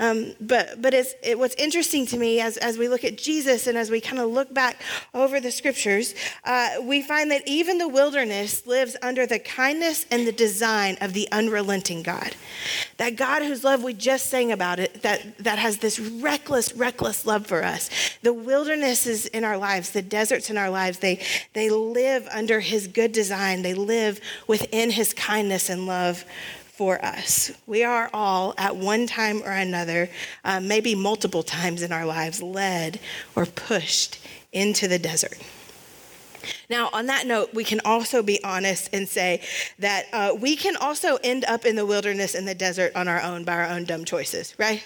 Um, 0.00 0.34
but 0.40 0.82
but 0.82 0.94
it's, 0.94 1.14
it, 1.22 1.38
what's 1.38 1.54
interesting 1.54 2.06
to 2.06 2.16
me 2.16 2.40
as, 2.40 2.56
as 2.56 2.76
we 2.76 2.88
look 2.88 3.04
at 3.04 3.16
Jesus 3.16 3.68
and 3.68 3.78
as 3.78 3.88
we 3.88 4.00
kind 4.00 4.18
of 4.18 4.30
look 4.30 4.52
back 4.52 4.82
over 5.14 5.38
the 5.38 5.52
scriptures, 5.52 6.12
uh, 6.44 6.70
we 6.82 7.02
find 7.02 7.30
that 7.30 7.46
even 7.46 7.78
the 7.78 7.86
wilderness 7.86 8.66
lives 8.66 8.96
under 9.00 9.26
the 9.26 9.38
kindness 9.38 10.06
and 10.10 10.26
the 10.26 10.32
design 10.32 10.98
of 11.00 11.12
the 11.12 11.28
unrelenting 11.30 12.02
God. 12.02 12.34
That 12.96 13.14
God 13.14 13.42
whose 13.42 13.62
love 13.62 13.84
we 13.84 13.94
just 13.94 14.26
sang 14.26 14.50
about 14.50 14.80
it, 14.80 15.02
that, 15.02 15.38
that 15.38 15.58
has 15.60 15.78
this 15.78 16.00
reckless, 16.00 16.74
reckless 16.74 17.24
love 17.24 17.46
for 17.46 17.62
us. 17.62 17.90
The 18.22 18.32
wildernesses 18.32 19.26
in 19.26 19.44
our 19.44 19.56
lives, 19.56 19.90
the 19.90 20.02
deserts 20.02 20.50
in 20.50 20.58
our 20.58 20.70
lives, 20.70 20.98
they, 20.98 21.24
they 21.52 21.70
live 21.70 22.26
under 22.32 22.58
his 22.58 22.88
good 22.88 23.12
design. 23.12 23.62
They 23.62 23.74
live 23.74 24.20
within 24.48 24.90
his 24.90 25.14
kindness 25.14 25.70
and 25.70 25.86
love 25.86 26.24
for 26.78 27.04
us. 27.04 27.52
We 27.66 27.84
are 27.84 28.10
all, 28.12 28.54
at 28.56 28.76
one 28.76 29.06
time 29.06 29.42
or 29.42 29.52
another, 29.52 30.08
uh, 30.44 30.60
maybe 30.60 30.94
multiple 30.94 31.42
times 31.42 31.82
in 31.82 31.92
our 31.92 32.06
lives, 32.06 32.42
led 32.42 32.98
or 33.36 33.46
pushed 33.46 34.18
into 34.52 34.88
the 34.88 34.98
desert. 34.98 35.38
Now, 36.70 36.88
on 36.92 37.06
that 37.06 37.26
note, 37.26 37.52
we 37.52 37.64
can 37.64 37.80
also 37.84 38.22
be 38.22 38.42
honest 38.44 38.90
and 38.92 39.08
say 39.08 39.42
that 39.78 40.06
uh, 40.12 40.34
we 40.38 40.56
can 40.56 40.76
also 40.76 41.16
end 41.24 41.44
up 41.44 41.64
in 41.64 41.76
the 41.76 41.84
wilderness 41.84 42.34
and 42.34 42.46
the 42.46 42.54
desert 42.54 42.94
on 42.94 43.08
our 43.08 43.20
own 43.20 43.44
by 43.44 43.54
our 43.54 43.66
own 43.66 43.84
dumb 43.84 44.04
choices, 44.04 44.54
right? 44.58 44.82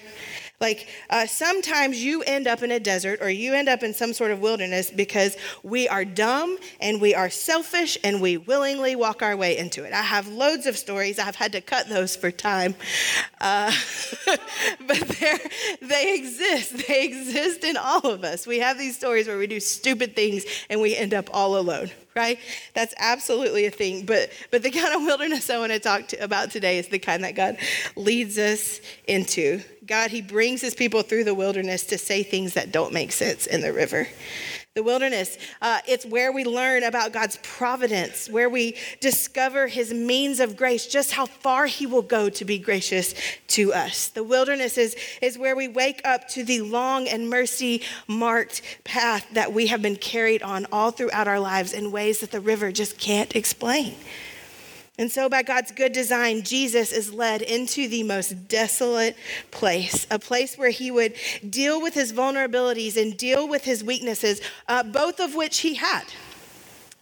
Like 0.62 0.86
uh, 1.10 1.26
sometimes 1.26 2.02
you 2.02 2.22
end 2.22 2.46
up 2.46 2.62
in 2.62 2.70
a 2.70 2.78
desert 2.78 3.18
or 3.20 3.28
you 3.28 3.52
end 3.52 3.68
up 3.68 3.82
in 3.82 3.92
some 3.92 4.12
sort 4.12 4.30
of 4.30 4.40
wilderness 4.40 4.92
because 4.92 5.36
we 5.64 5.88
are 5.88 6.04
dumb 6.04 6.56
and 6.80 7.00
we 7.00 7.16
are 7.16 7.28
selfish 7.28 7.98
and 8.04 8.22
we 8.22 8.36
willingly 8.36 8.94
walk 8.94 9.22
our 9.22 9.36
way 9.36 9.58
into 9.58 9.82
it. 9.82 9.92
I 9.92 10.02
have 10.02 10.28
loads 10.28 10.66
of 10.66 10.78
stories. 10.78 11.18
I've 11.18 11.34
had 11.34 11.50
to 11.52 11.60
cut 11.60 11.88
those 11.88 12.14
for 12.14 12.30
time. 12.30 12.76
Uh, 13.40 13.72
but 14.86 15.00
they 15.80 16.14
exist. 16.14 16.86
They 16.86 17.06
exist 17.06 17.64
in 17.64 17.76
all 17.76 18.06
of 18.06 18.22
us. 18.22 18.46
We 18.46 18.60
have 18.60 18.78
these 18.78 18.96
stories 18.96 19.26
where 19.26 19.38
we 19.38 19.48
do 19.48 19.58
stupid 19.58 20.14
things 20.14 20.44
and 20.70 20.80
we 20.80 20.94
end 20.96 21.12
up 21.12 21.28
all 21.32 21.58
alone 21.58 21.90
right? 22.14 22.38
That's 22.74 22.94
absolutely 22.98 23.66
a 23.66 23.70
thing. 23.70 24.06
But 24.06 24.30
but 24.50 24.62
the 24.62 24.70
kind 24.70 24.94
of 24.94 25.02
wilderness 25.02 25.50
I 25.50 25.58
want 25.58 25.72
to 25.72 25.78
talk 25.78 26.08
to, 26.08 26.16
about 26.22 26.50
today 26.50 26.78
is 26.78 26.88
the 26.88 26.98
kind 26.98 27.24
that 27.24 27.34
God 27.34 27.56
leads 27.96 28.38
us 28.38 28.80
into. 29.06 29.62
God, 29.86 30.10
He 30.10 30.22
brings 30.22 30.60
His 30.60 30.74
people 30.74 31.02
through 31.02 31.24
the 31.24 31.34
wilderness 31.34 31.84
to 31.86 31.98
say 31.98 32.22
things 32.22 32.54
that 32.54 32.72
don't 32.72 32.92
make 32.92 33.12
sense 33.12 33.46
in 33.46 33.60
the 33.60 33.72
river. 33.72 34.08
The 34.74 34.82
wilderness, 34.82 35.36
uh, 35.60 35.80
it's 35.86 36.06
where 36.06 36.32
we 36.32 36.44
learn 36.44 36.82
about 36.82 37.12
God's 37.12 37.38
providence, 37.42 38.30
where 38.30 38.48
we 38.48 38.78
discover 39.00 39.66
his 39.66 39.92
means 39.92 40.40
of 40.40 40.56
grace, 40.56 40.86
just 40.86 41.12
how 41.12 41.26
far 41.26 41.66
he 41.66 41.84
will 41.84 42.00
go 42.00 42.30
to 42.30 42.44
be 42.46 42.58
gracious 42.58 43.14
to 43.48 43.74
us. 43.74 44.08
The 44.08 44.24
wilderness 44.24 44.78
is, 44.78 44.96
is 45.20 45.36
where 45.36 45.54
we 45.54 45.68
wake 45.68 46.00
up 46.06 46.26
to 46.28 46.42
the 46.42 46.62
long 46.62 47.06
and 47.06 47.28
mercy 47.28 47.82
marked 48.08 48.62
path 48.84 49.26
that 49.34 49.52
we 49.52 49.66
have 49.66 49.82
been 49.82 49.96
carried 49.96 50.42
on 50.42 50.66
all 50.72 50.90
throughout 50.90 51.28
our 51.28 51.38
lives 51.38 51.74
in 51.74 51.92
ways 51.92 52.20
that 52.20 52.30
the 52.30 52.40
river 52.40 52.72
just 52.72 52.96
can't 52.96 53.36
explain. 53.36 53.94
And 54.98 55.10
so, 55.10 55.28
by 55.28 55.42
God's 55.42 55.72
good 55.72 55.92
design, 55.92 56.42
Jesus 56.42 56.92
is 56.92 57.14
led 57.14 57.40
into 57.40 57.88
the 57.88 58.02
most 58.02 58.46
desolate 58.46 59.16
place, 59.50 60.06
a 60.10 60.18
place 60.18 60.58
where 60.58 60.68
he 60.68 60.90
would 60.90 61.14
deal 61.48 61.80
with 61.80 61.94
his 61.94 62.12
vulnerabilities 62.12 63.00
and 63.00 63.16
deal 63.16 63.48
with 63.48 63.64
his 63.64 63.82
weaknesses, 63.82 64.42
uh, 64.68 64.82
both 64.82 65.18
of 65.18 65.34
which 65.34 65.60
he 65.60 65.74
had. 65.74 66.04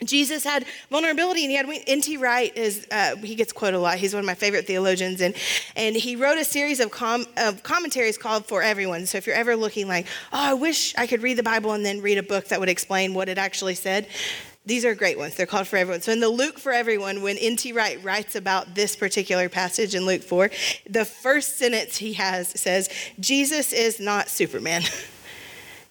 Jesus 0.04 0.44
had 0.44 0.64
vulnerability, 0.88 1.44
and 1.44 1.50
he 1.50 1.56
had 1.56 1.85
N.T. 1.87 2.16
Wright 2.16 2.56
is 2.56 2.87
uh, 2.90 3.16
he 3.16 3.35
gets 3.35 3.52
quoted 3.52 3.76
a 3.76 3.80
lot. 3.80 3.99
He's 3.99 4.14
one 4.14 4.20
of 4.20 4.26
my 4.26 4.35
favorite 4.35 4.66
theologians, 4.66 5.20
and 5.20 5.35
and 5.76 5.94
he 5.94 6.16
wrote 6.16 6.38
a 6.38 6.44
series 6.44 6.80
of, 6.80 6.90
com- 6.90 7.26
of 7.37 7.62
commentaries 7.62 8.16
called 8.16 8.47
"For 8.47 8.62
Everyone." 8.62 9.04
So 9.06 9.18
if 9.18 9.26
you're 9.26 9.37
ever 9.37 9.56
looking 9.56 9.88
like, 9.88 10.06
oh, 10.32 10.50
I 10.50 10.54
wish 10.54 10.94
I 10.97 11.06
could 11.06 11.23
read 11.23 11.37
the 11.37 11.42
Bible 11.42 11.73
and 11.73 11.85
then 11.85 12.00
read 12.00 12.18
a 12.18 12.23
book 12.23 12.47
that 12.47 12.61
would 12.61 12.68
explain 12.68 13.14
what 13.14 13.28
it 13.28 13.37
actually 13.37 13.75
said, 13.75 14.06
these 14.70 14.84
are 14.84 14.94
great 14.94 15.18
ones. 15.18 15.34
They're 15.34 15.46
called 15.46 15.66
for 15.66 15.76
everyone. 15.76 16.00
So 16.00 16.12
in 16.12 16.20
the 16.20 16.28
Luke 16.28 16.56
for 16.56 16.70
everyone, 16.70 17.22
when 17.22 17.36
N.T. 17.38 17.72
Wright 17.72 18.02
writes 18.04 18.36
about 18.36 18.76
this 18.76 18.94
particular 18.94 19.48
passage 19.48 19.96
in 19.96 20.06
Luke 20.06 20.22
4, 20.22 20.48
the 20.88 21.04
first 21.04 21.58
sentence 21.58 21.96
he 21.96 22.12
has 22.12 22.48
says, 22.50 22.88
Jesus 23.18 23.72
is 23.72 23.98
not 23.98 24.28
Superman. 24.28 24.82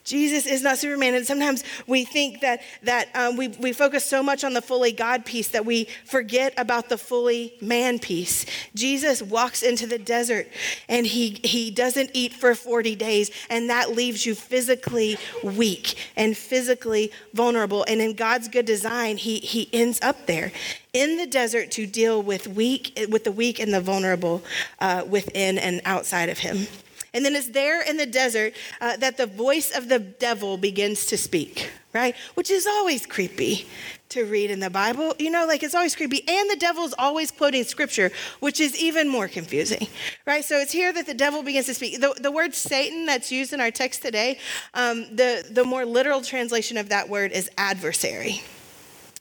Jesus 0.03 0.45
is 0.45 0.63
not 0.63 0.77
Superman. 0.77 1.13
And 1.13 1.25
sometimes 1.25 1.63
we 1.85 2.03
think 2.03 2.41
that, 2.41 2.61
that 2.83 3.09
um, 3.13 3.35
we, 3.35 3.49
we 3.49 3.73
focus 3.73 4.05
so 4.05 4.23
much 4.23 4.43
on 4.43 4.53
the 4.53 4.61
fully 4.61 4.91
God 4.91 5.25
piece 5.25 5.49
that 5.49 5.65
we 5.65 5.87
forget 6.05 6.53
about 6.57 6.89
the 6.89 6.97
fully 6.97 7.53
man 7.61 7.99
piece. 7.99 8.45
Jesus 8.73 9.21
walks 9.21 9.61
into 9.61 9.85
the 9.85 9.99
desert 9.99 10.47
and 10.87 11.05
he, 11.05 11.39
he 11.43 11.69
doesn't 11.69 12.11
eat 12.13 12.33
for 12.33 12.55
40 12.55 12.95
days, 12.95 13.29
and 13.49 13.69
that 13.69 13.91
leaves 13.91 14.25
you 14.25 14.35
physically 14.35 15.17
weak 15.43 15.95
and 16.15 16.35
physically 16.35 17.11
vulnerable. 17.33 17.85
And 17.87 18.01
in 18.01 18.13
God's 18.13 18.47
good 18.47 18.65
design, 18.65 19.17
he, 19.17 19.37
he 19.39 19.69
ends 19.73 19.99
up 20.01 20.25
there 20.25 20.51
in 20.93 21.17
the 21.17 21.27
desert 21.27 21.69
to 21.71 21.85
deal 21.85 22.21
with 22.21 22.47
weak 22.47 22.97
with 23.09 23.23
the 23.23 23.31
weak 23.31 23.59
and 23.59 23.71
the 23.71 23.81
vulnerable 23.81 24.41
uh, 24.79 25.03
within 25.07 25.59
and 25.59 25.81
outside 25.85 26.29
of 26.29 26.39
him 26.39 26.67
and 27.13 27.25
then 27.25 27.35
it's 27.35 27.49
there 27.49 27.81
in 27.81 27.97
the 27.97 28.05
desert 28.05 28.53
uh, 28.81 28.97
that 28.97 29.17
the 29.17 29.25
voice 29.25 29.75
of 29.75 29.89
the 29.89 29.99
devil 29.99 30.57
begins 30.57 31.05
to 31.07 31.17
speak, 31.17 31.69
right? 31.93 32.15
Which 32.35 32.49
is 32.49 32.67
always 32.67 33.05
creepy 33.05 33.67
to 34.09 34.25
read 34.25 34.49
in 34.51 34.59
the 34.59 34.69
Bible. 34.69 35.15
You 35.19 35.29
know, 35.29 35.45
like 35.45 35.63
it's 35.63 35.75
always 35.75 35.95
creepy. 35.95 36.27
And 36.27 36.49
the 36.49 36.55
devil's 36.55 36.93
always 36.97 37.31
quoting 37.31 37.63
scripture, 37.63 38.11
which 38.39 38.59
is 38.59 38.79
even 38.81 39.07
more 39.07 39.27
confusing, 39.27 39.87
right? 40.25 40.43
So 40.43 40.57
it's 40.57 40.71
here 40.71 40.91
that 40.93 41.05
the 41.05 41.13
devil 41.13 41.43
begins 41.43 41.67
to 41.67 41.73
speak. 41.73 42.01
The, 42.01 42.15
the 42.19 42.31
word 42.31 42.53
Satan 42.53 43.05
that's 43.05 43.31
used 43.31 43.53
in 43.53 43.61
our 43.61 43.71
text 43.71 44.01
today, 44.01 44.39
um, 44.73 45.15
the, 45.15 45.45
the 45.49 45.63
more 45.63 45.85
literal 45.85 46.21
translation 46.21 46.77
of 46.77 46.89
that 46.89 47.09
word 47.09 47.31
is 47.31 47.49
adversary. 47.57 48.41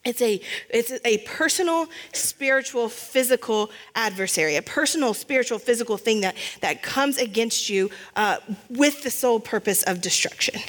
It's 0.04 0.22
a, 0.22 0.40
it's 0.70 0.92
a 1.04 1.18
personal, 1.18 1.88
spiritual, 2.12 2.88
physical 2.88 3.70
adversary, 3.94 4.56
a 4.56 4.62
personal, 4.62 5.12
spiritual, 5.12 5.58
physical 5.58 5.96
thing 5.96 6.20
that, 6.22 6.36
that 6.60 6.82
comes 6.82 7.18
against 7.18 7.68
you 7.68 7.90
uh, 8.16 8.38
with 8.70 9.02
the 9.02 9.10
sole 9.10 9.40
purpose 9.40 9.82
of 9.82 10.00
destruction. 10.00 10.60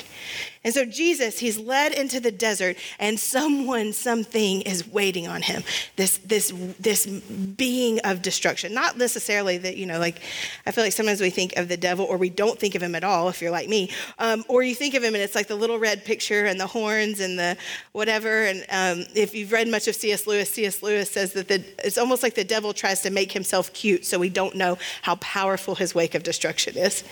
And 0.61 0.73
so 0.73 0.83
Jesus, 0.83 1.39
he's 1.39 1.57
led 1.57 1.93
into 1.93 2.19
the 2.19 2.31
desert, 2.31 2.75
and 2.99 3.17
someone, 3.17 3.93
something 3.93 4.61
is 4.63 4.85
waiting 4.85 5.25
on 5.25 5.41
him. 5.41 5.63
This, 5.95 6.17
this, 6.17 6.51
this 6.77 7.05
being 7.05 7.99
of 7.99 8.21
destruction. 8.21 8.73
Not 8.73 8.97
necessarily 8.97 9.57
that, 9.59 9.77
you 9.77 9.85
know, 9.85 9.99
like 9.99 10.21
I 10.65 10.71
feel 10.71 10.83
like 10.83 10.91
sometimes 10.91 11.21
we 11.21 11.29
think 11.29 11.55
of 11.55 11.69
the 11.69 11.77
devil, 11.77 12.05
or 12.05 12.17
we 12.17 12.29
don't 12.29 12.59
think 12.59 12.75
of 12.75 12.83
him 12.83 12.93
at 12.93 13.05
all, 13.05 13.29
if 13.29 13.41
you're 13.41 13.51
like 13.51 13.69
me. 13.69 13.89
Um, 14.17 14.43
or 14.49 14.61
you 14.61 14.75
think 14.75 14.95
of 14.95 15.03
him 15.03 15.13
and 15.13 15.23
it's 15.23 15.35
like 15.35 15.47
the 15.47 15.55
little 15.55 15.79
red 15.79 16.03
picture 16.03 16.45
and 16.45 16.59
the 16.59 16.67
horns 16.67 17.21
and 17.21 17.39
the 17.39 17.55
whatever. 17.93 18.43
And 18.43 18.65
um, 18.69 19.05
if 19.15 19.33
you've 19.33 19.53
read 19.53 19.69
much 19.69 19.87
of 19.87 19.95
C.S. 19.95 20.27
Lewis, 20.27 20.51
C.S. 20.51 20.83
Lewis 20.83 21.09
says 21.09 21.31
that 21.33 21.47
the, 21.47 21.63
it's 21.85 21.97
almost 21.97 22.21
like 22.21 22.35
the 22.35 22.43
devil 22.43 22.73
tries 22.73 22.99
to 23.01 23.09
make 23.11 23.31
himself 23.31 23.71
cute 23.71 24.05
so 24.05 24.19
we 24.19 24.29
don't 24.29 24.55
know 24.55 24.77
how 25.03 25.15
powerful 25.15 25.75
his 25.75 25.95
wake 25.95 26.15
of 26.15 26.23
destruction 26.23 26.77
is. 26.77 27.05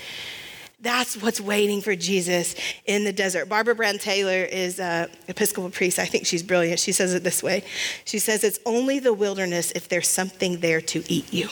That's 0.80 1.20
what's 1.20 1.42
waiting 1.42 1.82
for 1.82 1.96
Jesus 1.96 2.54
in 2.86 3.04
the 3.04 3.12
desert. 3.12 3.50
Barbara 3.50 3.74
Brown 3.74 3.98
Taylor 3.98 4.44
is 4.44 4.80
an 4.80 5.10
Episcopal 5.28 5.72
priest. 5.72 5.98
I 5.98 6.06
think 6.06 6.28
she's 6.28 6.44
brilliant. 6.44 6.80
She 6.80 6.92
says 6.92 7.16
it 7.16 7.24
this 7.24 7.42
way 7.42 7.64
She 8.06 8.20
says, 8.20 8.44
It's 8.44 8.60
only 8.66 9.00
the 9.00 9.14
wilderness 9.14 9.72
if 9.72 9.90
there's 9.90 10.08
something 10.08 10.60
there 10.60 10.82
to 10.82 11.04
eat 11.08 11.34
you. 11.34 11.50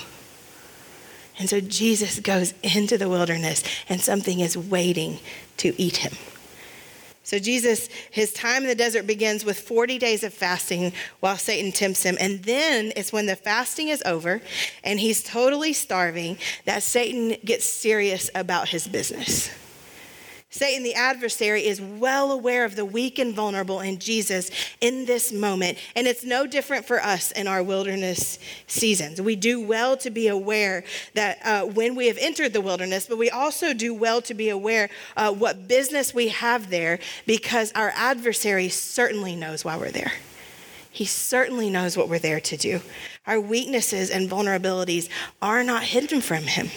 And 1.40 1.50
so 1.50 1.60
Jesus 1.60 2.20
goes 2.20 2.54
into 2.64 2.98
the 2.98 3.10
wilderness 3.10 3.64
and 3.90 4.00
something 4.00 4.40
is 4.40 4.58
waiting 4.58 5.20
to 5.58 5.74
eat 5.82 5.98
him. 5.98 6.14
So, 7.26 7.40
Jesus, 7.40 7.90
his 8.12 8.32
time 8.32 8.62
in 8.62 8.70
the 8.70 8.76
desert 8.76 9.08
begins 9.08 9.44
with 9.44 9.60
40 9.60 9.98
days 9.98 10.24
of 10.24 10.32
fasting 10.32 10.94
while 11.22 11.38
Satan 11.38 11.72
tempts 11.72 12.04
him. 12.04 12.18
And 12.20 12.44
then 12.44 12.94
it's 12.96 13.12
when 13.12 13.26
the 13.26 13.36
fasting 13.36 13.90
is 13.90 14.04
over 14.06 14.42
and 14.84 15.00
he's 15.00 15.24
totally 15.24 15.74
starving 15.74 16.38
that 16.66 16.84
Satan 16.84 17.36
gets 17.44 17.66
serious 17.66 18.30
about 18.36 18.70
his 18.70 18.88
business. 18.88 19.50
Satan, 20.56 20.84
the 20.84 20.94
adversary, 20.94 21.66
is 21.66 21.82
well 21.82 22.32
aware 22.32 22.64
of 22.64 22.78
the 22.78 22.86
weak 22.86 23.20
and 23.20 23.34
vulnerable 23.34 23.82
in 23.82 24.00
Jesus 24.00 24.50
in 24.80 25.04
this 25.04 25.34
moment. 25.34 25.78
And 25.98 26.08
it's 26.08 26.24
no 26.24 26.48
different 26.48 26.86
for 26.86 27.04
us 27.04 27.34
in 27.34 27.46
our 27.46 27.62
wilderness 27.62 28.40
seasons. 28.66 29.22
We 29.22 29.36
do 29.36 29.60
well 29.60 29.98
to 29.98 30.10
be 30.10 30.30
aware 30.30 30.86
that 31.14 31.40
uh, 31.44 31.66
when 31.66 31.94
we 31.94 32.08
have 32.08 32.18
entered 32.18 32.54
the 32.54 32.62
wilderness, 32.62 33.06
but 33.06 33.18
we 33.18 33.30
also 33.30 33.74
do 33.74 33.94
well 33.94 34.22
to 34.22 34.34
be 34.34 34.48
aware 34.48 34.90
uh, 35.18 35.34
what 35.34 35.68
business 35.68 36.14
we 36.14 36.30
have 36.30 36.70
there 36.70 37.00
because 37.26 37.74
our 37.74 37.92
adversary 37.94 38.70
certainly 38.70 39.36
knows 39.36 39.66
why 39.66 39.76
we're 39.76 39.92
there. 39.92 40.14
He 40.90 41.04
certainly 41.04 41.70
knows 41.70 41.98
what 41.98 42.08
we're 42.08 42.18
there 42.18 42.40
to 42.40 42.56
do. 42.56 42.80
Our 43.28 43.42
weaknesses 43.42 44.10
and 44.10 44.30
vulnerabilities 44.30 45.10
are 45.42 45.66
not 45.66 45.84
hidden 45.84 46.22
from 46.22 46.44
him. 46.44 46.70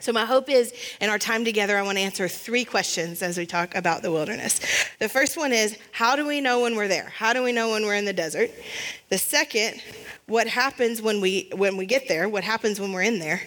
So, 0.00 0.12
my 0.12 0.24
hope 0.24 0.48
is 0.48 0.72
in 1.00 1.10
our 1.10 1.18
time 1.18 1.44
together, 1.44 1.76
I 1.76 1.82
want 1.82 1.98
to 1.98 2.02
answer 2.02 2.28
three 2.28 2.64
questions 2.64 3.20
as 3.20 3.36
we 3.36 3.46
talk 3.46 3.74
about 3.74 4.02
the 4.02 4.12
wilderness. 4.12 4.60
The 5.00 5.08
first 5.08 5.36
one 5.36 5.52
is 5.52 5.76
How 5.90 6.14
do 6.14 6.24
we 6.24 6.40
know 6.40 6.60
when 6.60 6.76
we're 6.76 6.86
there? 6.86 7.12
How 7.16 7.32
do 7.32 7.42
we 7.42 7.50
know 7.50 7.70
when 7.70 7.84
we're 7.84 7.96
in 7.96 8.04
the 8.04 8.12
desert? 8.12 8.52
The 9.08 9.18
second, 9.18 9.82
what 10.26 10.46
happens 10.46 11.02
when 11.02 11.20
we, 11.20 11.50
when 11.52 11.76
we 11.76 11.84
get 11.84 12.06
there? 12.06 12.28
What 12.28 12.44
happens 12.44 12.78
when 12.78 12.92
we're 12.92 13.02
in 13.02 13.18
there? 13.18 13.42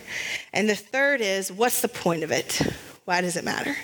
And 0.51 0.69
the 0.69 0.75
third 0.75 1.21
is 1.21 1.53
What's 1.53 1.81
the 1.81 1.87
point 1.87 2.21
of 2.21 2.31
it? 2.31 2.61
Why 3.05 3.21
does 3.21 3.37
it 3.37 3.45
matter? 3.45 3.77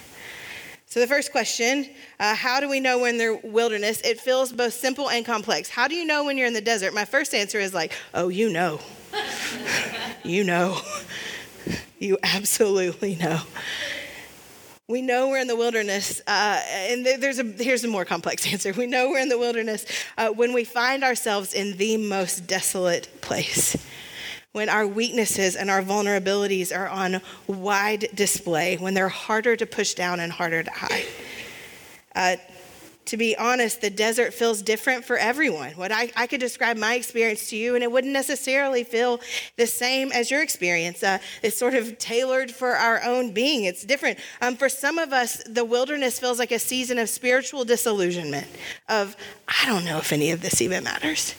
So, 0.87 0.99
the 0.99 1.07
first 1.07 1.31
question 1.31 1.89
uh, 2.19 2.35
how 2.35 2.59
do 2.59 2.67
we 2.67 2.81
know 2.81 2.99
when 2.99 3.17
they're 3.17 3.35
wilderness? 3.35 4.01
It 4.01 4.19
feels 4.19 4.51
both 4.51 4.73
simple 4.73 5.09
and 5.09 5.25
complex. 5.25 5.69
How 5.69 5.87
do 5.87 5.95
you 5.95 6.03
know 6.03 6.25
when 6.25 6.37
you're 6.37 6.47
in 6.47 6.53
the 6.53 6.59
desert? 6.59 6.93
My 6.93 7.05
first 7.05 7.33
answer 7.33 7.61
is 7.61 7.73
like, 7.73 7.93
oh, 8.13 8.27
you 8.27 8.49
know. 8.49 8.81
you 10.25 10.43
know. 10.43 10.81
You 11.99 12.17
absolutely 12.21 13.15
know. 13.15 13.41
We 14.87 15.01
know 15.01 15.29
we're 15.29 15.39
in 15.39 15.47
the 15.47 15.55
wilderness, 15.55 16.21
uh, 16.27 16.61
and 16.65 17.05
there's 17.05 17.39
a, 17.39 17.43
here's 17.43 17.83
a 17.83 17.89
more 17.89 18.05
complex 18.05 18.47
answer. 18.53 18.71
We 18.71 18.87
know 18.87 19.09
we're 19.09 19.19
in 19.19 19.29
the 19.29 19.37
wilderness 19.37 19.85
uh, 20.17 20.29
when 20.29 20.53
we 20.53 20.63
find 20.63 21.03
ourselves 21.03 21.53
in 21.53 21.75
the 21.77 21.97
most 21.97 22.47
desolate 22.47 23.09
place, 23.19 23.75
when 24.53 24.69
our 24.69 24.87
weaknesses 24.87 25.55
and 25.55 25.69
our 25.69 25.81
vulnerabilities 25.81 26.75
are 26.75 26.87
on 26.87 27.19
wide 27.47 28.07
display, 28.13 28.77
when 28.77 28.93
they're 28.93 29.09
harder 29.09 29.55
to 29.57 29.65
push 29.65 29.93
down 29.93 30.19
and 30.19 30.31
harder 30.31 30.63
to 30.63 30.71
hide. 30.71 31.05
Uh, 32.15 32.35
to 33.07 33.17
be 33.17 33.35
honest, 33.37 33.81
the 33.81 33.89
desert 33.89 34.33
feels 34.33 34.61
different 34.61 35.05
for 35.05 35.17
everyone. 35.17 35.71
What 35.71 35.91
I, 35.91 36.11
I 36.15 36.27
could 36.27 36.39
describe 36.39 36.77
my 36.77 36.95
experience 36.95 37.49
to 37.49 37.57
you, 37.57 37.75
and 37.75 37.83
it 37.83 37.91
wouldn't 37.91 38.13
necessarily 38.13 38.83
feel 38.83 39.19
the 39.55 39.67
same 39.67 40.11
as 40.11 40.29
your 40.29 40.41
experience. 40.41 41.03
Uh, 41.03 41.17
it's 41.41 41.57
sort 41.57 41.73
of 41.73 41.97
tailored 41.97 42.51
for 42.51 42.75
our 42.75 43.03
own 43.03 43.31
being. 43.31 43.63
It's 43.63 43.83
different. 43.83 44.19
Um, 44.41 44.55
for 44.55 44.69
some 44.69 44.97
of 44.97 45.13
us, 45.13 45.41
the 45.43 45.65
wilderness 45.65 46.19
feels 46.19 46.39
like 46.39 46.51
a 46.51 46.59
season 46.59 46.99
of 46.99 47.09
spiritual 47.09 47.65
disillusionment. 47.65 48.47
Of 48.87 49.15
I 49.47 49.65
don't 49.65 49.85
know 49.85 49.97
if 49.97 50.11
any 50.11 50.31
of 50.31 50.41
this 50.41 50.61
even 50.61 50.83
matters. 50.83 51.33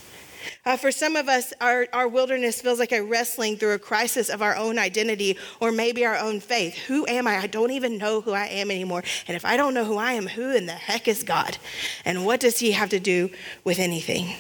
Uh, 0.65 0.77
for 0.77 0.93
some 0.93 1.17
of 1.17 1.29
us, 1.29 1.53
our, 1.61 1.87
our 1.93 2.09
wilderness 2.09 2.61
feels 2.61 2.79
like 2.79 2.93
a 2.93 3.03
wrestling 3.03 3.57
through 3.57 3.73
a 3.73 3.79
crisis 3.79 4.29
of 4.29 4.43
our 4.43 4.57
own 4.57 4.79
identity 4.79 5.37
or 5.61 5.73
maybe 5.73 6.05
our 6.05 6.17
own 6.17 6.41
faith. 6.41 6.75
Who 6.87 7.07
am 7.07 7.27
I? 7.27 7.39
I 7.39 7.47
don't 7.47 7.71
even 7.71 7.99
know 7.99 8.21
who 8.21 8.33
I 8.33 8.47
am 8.47 8.71
anymore. 8.71 9.03
And 9.27 9.37
if 9.37 9.45
I 9.45 9.57
don't 9.57 9.75
know 9.75 9.85
who 9.85 9.97
I 9.97 10.13
am, 10.13 10.27
who 10.27 10.55
in 10.55 10.67
the 10.67 10.73
heck 10.73 11.09
is 11.09 11.23
God? 11.23 11.59
And 12.05 12.25
what 12.27 12.41
does 12.41 12.59
He 12.59 12.73
have 12.73 12.91
to 12.91 13.01
do 13.01 13.31
with 13.65 13.79
anything? 13.79 14.35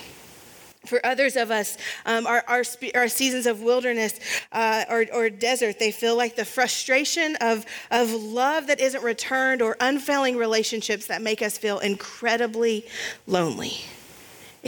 For 0.86 1.04
others 1.04 1.36
of 1.36 1.50
us, 1.50 1.76
um, 2.06 2.26
our, 2.26 2.42
our, 2.46 2.62
our, 2.94 3.08
seasons 3.08 3.46
of 3.46 3.60
wilderness 3.60 4.18
uh, 4.52 4.84
or, 4.88 5.04
or 5.12 5.28
desert, 5.28 5.78
they 5.78 5.90
feel 5.90 6.16
like 6.16 6.34
the 6.34 6.46
frustration 6.46 7.36
of, 7.40 7.66
of 7.90 8.10
love 8.12 8.68
that 8.68 8.80
isn't 8.80 9.02
returned 9.02 9.60
or 9.60 9.76
unfailing 9.80 10.36
relationships 10.36 11.06
that 11.08 11.20
make 11.20 11.42
us 11.42 11.58
feel 11.58 11.78
incredibly 11.80 12.86
lonely. 13.26 13.82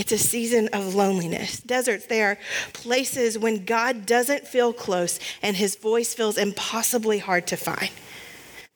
It's 0.00 0.12
a 0.12 0.18
season 0.18 0.70
of 0.72 0.94
loneliness. 0.94 1.60
Deserts, 1.60 2.06
they 2.06 2.22
are 2.22 2.38
places 2.72 3.38
when 3.38 3.66
God 3.66 4.06
doesn't 4.06 4.46
feel 4.46 4.72
close 4.72 5.20
and 5.42 5.54
his 5.54 5.76
voice 5.76 6.14
feels 6.14 6.38
impossibly 6.38 7.18
hard 7.18 7.46
to 7.48 7.58
find. 7.58 7.90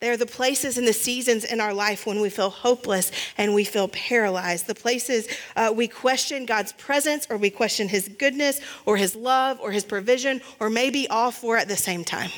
They 0.00 0.11
are 0.11 0.19
the 0.19 0.26
places 0.26 0.76
and 0.76 0.87
the 0.87 0.93
seasons 0.93 1.45
in 1.45 1.62
our 1.62 1.73
life 1.73 2.04
when 2.04 2.21
we 2.21 2.28
feel 2.28 2.50
hopeless 2.50 3.11
and 3.38 3.54
we 3.54 3.64
feel 3.64 3.88
paralyzed. 3.88 4.66
The 4.66 4.75
places 4.75 5.26
uh, 5.57 5.73
we 5.75 5.88
question 5.88 6.45
God's 6.45 6.75
presence 6.75 7.26
or 7.31 7.38
we 7.38 7.49
question 7.49 7.88
his 7.88 8.07
goodness 8.07 8.61
or 8.85 8.99
his 8.99 9.16
love 9.16 9.59
or 9.62 9.73
his 9.73 9.83
provision 9.83 10.43
or 10.61 10.69
maybe 10.69 11.09
all 11.09 11.31
four 11.31 11.57
at 11.57 11.69
the 11.69 11.76
same 11.78 12.04
time. 12.04 12.33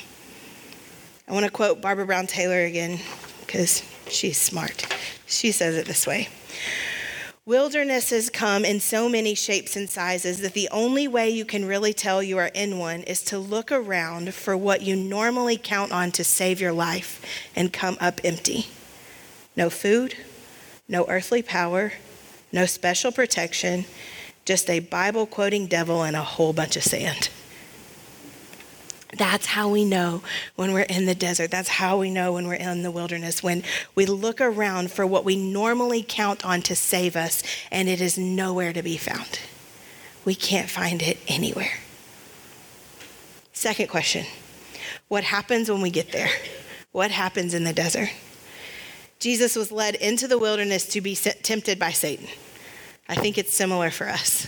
I 1.27 1.33
want 1.33 1.43
to 1.43 1.51
quote 1.51 1.81
Barbara 1.81 2.05
Brown 2.05 2.25
Taylor 2.25 2.63
again 2.63 3.01
because 3.41 3.83
she's 4.07 4.39
smart. 4.39 4.87
She 5.25 5.51
says 5.51 5.75
it 5.75 5.87
this 5.87 6.07
way 6.07 6.29
Wildernesses 7.47 8.29
come 8.29 8.65
in 8.65 8.81
so 8.81 9.07
many 9.07 9.33
shapes 9.33 9.77
and 9.77 9.89
sizes 9.89 10.41
that 10.41 10.51
the 10.51 10.67
only 10.69 11.07
way 11.07 11.29
you 11.29 11.45
can 11.45 11.63
really 11.63 11.93
tell 11.93 12.21
you 12.21 12.37
are 12.37 12.51
in 12.53 12.77
one 12.77 13.03
is 13.03 13.23
to 13.23 13.39
look 13.39 13.71
around 13.71 14.33
for 14.33 14.57
what 14.57 14.81
you 14.81 14.97
normally 14.97 15.55
count 15.55 15.93
on 15.93 16.11
to 16.11 16.25
save 16.25 16.59
your 16.59 16.73
life 16.73 17.21
and 17.55 17.71
come 17.71 17.95
up 18.01 18.19
empty. 18.25 18.67
No 19.55 19.69
food, 19.69 20.15
no 20.89 21.05
earthly 21.07 21.41
power, 21.41 21.93
no 22.51 22.65
special 22.65 23.13
protection, 23.13 23.85
just 24.43 24.69
a 24.69 24.81
Bible 24.81 25.25
quoting 25.25 25.67
devil 25.67 26.03
and 26.03 26.17
a 26.17 26.23
whole 26.23 26.51
bunch 26.51 26.75
of 26.75 26.83
sand. 26.83 27.29
That's 29.15 29.45
how 29.45 29.69
we 29.69 29.85
know 29.85 30.21
when 30.55 30.73
we're 30.73 30.81
in 30.81 31.05
the 31.05 31.15
desert. 31.15 31.49
That's 31.49 31.69
how 31.69 31.97
we 31.97 32.09
know 32.09 32.33
when 32.33 32.47
we're 32.47 32.55
in 32.55 32.83
the 32.83 32.91
wilderness, 32.91 33.41
when 33.41 33.63
we 33.95 34.05
look 34.05 34.41
around 34.41 34.91
for 34.91 35.05
what 35.05 35.23
we 35.23 35.37
normally 35.37 36.03
count 36.07 36.45
on 36.45 36.61
to 36.63 36.75
save 36.75 37.15
us, 37.15 37.41
and 37.71 37.87
it 37.87 38.01
is 38.01 38.17
nowhere 38.17 38.73
to 38.73 38.83
be 38.83 38.97
found. 38.97 39.39
We 40.25 40.35
can't 40.35 40.69
find 40.69 41.01
it 41.01 41.19
anywhere. 41.27 41.79
Second 43.53 43.87
question 43.87 44.25
What 45.07 45.23
happens 45.23 45.71
when 45.71 45.81
we 45.81 45.89
get 45.89 46.11
there? 46.11 46.29
What 46.91 47.11
happens 47.11 47.53
in 47.53 47.63
the 47.63 47.73
desert? 47.73 48.09
Jesus 49.19 49.55
was 49.55 49.71
led 49.71 49.95
into 49.95 50.27
the 50.27 50.37
wilderness 50.37 50.85
to 50.87 51.01
be 51.01 51.15
tempted 51.15 51.79
by 51.79 51.91
Satan. 51.91 52.27
I 53.09 53.15
think 53.15 53.37
it's 53.37 53.53
similar 53.53 53.89
for 53.89 54.07
us. 54.07 54.47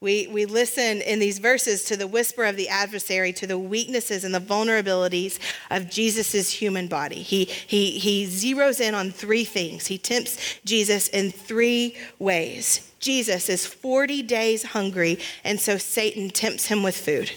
We, 0.00 0.28
we 0.28 0.46
listen 0.46 1.00
in 1.00 1.18
these 1.18 1.40
verses 1.40 1.82
to 1.84 1.96
the 1.96 2.06
whisper 2.06 2.44
of 2.44 2.56
the 2.56 2.68
adversary, 2.68 3.32
to 3.32 3.48
the 3.48 3.58
weaknesses 3.58 4.22
and 4.22 4.32
the 4.32 4.38
vulnerabilities 4.38 5.40
of 5.72 5.90
Jesus' 5.90 6.52
human 6.52 6.86
body. 6.86 7.20
He, 7.20 7.46
he, 7.46 7.98
he 7.98 8.26
zeroes 8.26 8.80
in 8.80 8.94
on 8.94 9.10
three 9.10 9.42
things. 9.42 9.88
He 9.88 9.98
tempts 9.98 10.60
Jesus 10.64 11.08
in 11.08 11.32
three 11.32 11.96
ways. 12.20 12.92
Jesus 13.00 13.48
is 13.48 13.66
40 13.66 14.22
days 14.22 14.62
hungry, 14.62 15.18
and 15.42 15.58
so 15.58 15.76
Satan 15.76 16.30
tempts 16.30 16.66
him 16.66 16.84
with 16.84 16.96
food. 16.96 17.32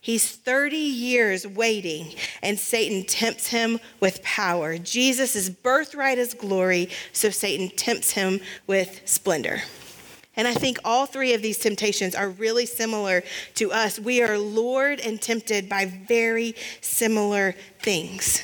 He's 0.00 0.30
30 0.30 0.76
years 0.76 1.46
waiting, 1.48 2.14
and 2.42 2.60
Satan 2.60 3.04
tempts 3.04 3.48
him 3.48 3.80
with 3.98 4.22
power. 4.22 4.78
Jesus' 4.78 5.48
birthright 5.48 6.18
is 6.18 6.34
glory, 6.34 6.90
so 7.12 7.30
Satan 7.30 7.70
tempts 7.76 8.12
him 8.12 8.40
with 8.68 9.00
splendor. 9.04 9.62
And 10.36 10.48
I 10.48 10.54
think 10.54 10.78
all 10.84 11.06
three 11.06 11.34
of 11.34 11.42
these 11.42 11.58
temptations 11.58 12.14
are 12.14 12.30
really 12.30 12.66
similar 12.66 13.22
to 13.56 13.70
us. 13.70 13.98
We 13.98 14.22
are 14.22 14.38
lured 14.38 15.00
and 15.00 15.20
tempted 15.20 15.68
by 15.68 15.86
very 15.86 16.54
similar 16.80 17.54
things. 17.80 18.42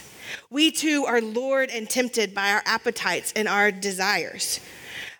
We 0.51 0.71
too 0.71 1.05
are 1.07 1.21
lured 1.21 1.71
and 1.71 1.89
tempted 1.89 2.35
by 2.35 2.53
our 2.53 2.63
appetites 2.67 3.33
and 3.35 3.49
our 3.49 3.71
desires. 3.71 4.61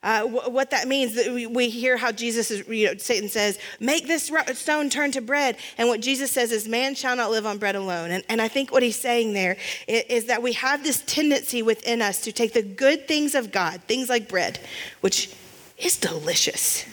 Uh, 0.01 0.23
what 0.23 0.71
that 0.71 0.87
means 0.87 1.17
that 1.17 1.33
we, 1.33 1.47
we 1.47 1.69
hear 1.69 1.97
how 1.97 2.13
Jesus 2.13 2.53
is, 2.53 2.69
you 2.69 2.87
know, 2.87 2.97
Satan 2.99 3.29
says, 3.29 3.59
make 3.81 4.07
this 4.07 4.31
stone 4.53 4.91
turn 4.91 5.11
to 5.13 5.21
bread. 5.21 5.57
And 5.77 5.89
what 5.89 6.01
Jesus 6.01 6.31
says 6.31 6.53
is, 6.53 6.69
man 6.69 6.95
shall 6.95 7.17
not 7.17 7.31
live 7.31 7.47
on 7.47 7.59
bread 7.59 7.75
alone. 7.75 8.13
And, 8.13 8.23
and 8.29 8.41
I 8.41 8.47
think 8.47 8.71
what 8.71 8.85
he's 8.85 8.99
saying 8.99 9.33
there 9.33 9.57
is, 9.89 10.05
is 10.05 10.25
that 10.27 10.41
we 10.41 10.53
have 10.53 10.85
this 10.85 11.03
tendency 11.07 11.63
within 11.63 12.01
us 12.01 12.21
to 12.23 12.33
take 12.33 12.53
the 12.53 12.63
good 12.63 13.09
things 13.09 13.35
of 13.35 13.51
God, 13.51 13.81
things 13.89 14.09
like 14.09 14.29
bread, 14.29 14.61
which 15.01 15.35
is 15.79 15.97
delicious. 15.97 16.85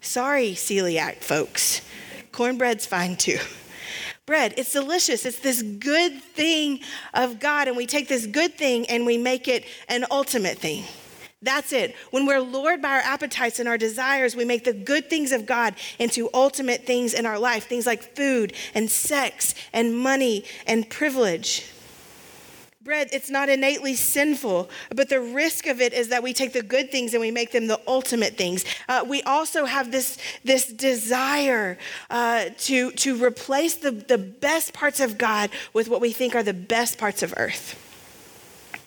Sorry, 0.00 0.52
celiac 0.52 1.22
folks. 1.22 1.82
Cornbread's 2.32 2.86
fine 2.86 3.16
too. 3.16 3.38
Bread, 4.24 4.54
it's 4.56 4.72
delicious. 4.72 5.26
It's 5.26 5.40
this 5.40 5.62
good 5.62 6.22
thing 6.22 6.80
of 7.12 7.40
God, 7.40 7.68
and 7.68 7.76
we 7.76 7.86
take 7.86 8.08
this 8.08 8.26
good 8.26 8.54
thing 8.54 8.86
and 8.86 9.04
we 9.04 9.18
make 9.18 9.48
it 9.48 9.64
an 9.88 10.06
ultimate 10.10 10.58
thing. 10.58 10.84
That's 11.42 11.72
it. 11.72 11.96
When 12.12 12.24
we're 12.24 12.40
lured 12.40 12.80
by 12.80 12.90
our 12.90 13.00
appetites 13.00 13.58
and 13.58 13.68
our 13.68 13.76
desires, 13.76 14.36
we 14.36 14.44
make 14.44 14.62
the 14.62 14.72
good 14.72 15.10
things 15.10 15.32
of 15.32 15.44
God 15.44 15.74
into 15.98 16.30
ultimate 16.32 16.86
things 16.86 17.14
in 17.14 17.26
our 17.26 17.38
life 17.38 17.66
things 17.66 17.84
like 17.84 18.14
food 18.14 18.52
and 18.74 18.88
sex 18.88 19.54
and 19.72 19.96
money 19.96 20.44
and 20.68 20.88
privilege. 20.88 21.68
Bread, 22.84 23.10
it's 23.12 23.30
not 23.30 23.48
innately 23.48 23.94
sinful, 23.94 24.68
but 24.92 25.08
the 25.08 25.20
risk 25.20 25.68
of 25.68 25.80
it 25.80 25.92
is 25.92 26.08
that 26.08 26.20
we 26.20 26.32
take 26.32 26.52
the 26.52 26.62
good 26.62 26.90
things 26.90 27.14
and 27.14 27.20
we 27.20 27.30
make 27.30 27.52
them 27.52 27.68
the 27.68 27.80
ultimate 27.86 28.36
things. 28.36 28.64
Uh, 28.88 29.04
we 29.06 29.22
also 29.22 29.66
have 29.66 29.92
this, 29.92 30.18
this 30.42 30.66
desire 30.66 31.78
uh, 32.10 32.46
to, 32.58 32.90
to 32.92 33.22
replace 33.24 33.76
the, 33.76 33.92
the 33.92 34.18
best 34.18 34.72
parts 34.72 34.98
of 34.98 35.16
God 35.16 35.50
with 35.72 35.88
what 35.88 36.00
we 36.00 36.10
think 36.10 36.34
are 36.34 36.42
the 36.42 36.52
best 36.52 36.98
parts 36.98 37.22
of 37.22 37.32
earth. 37.36 37.78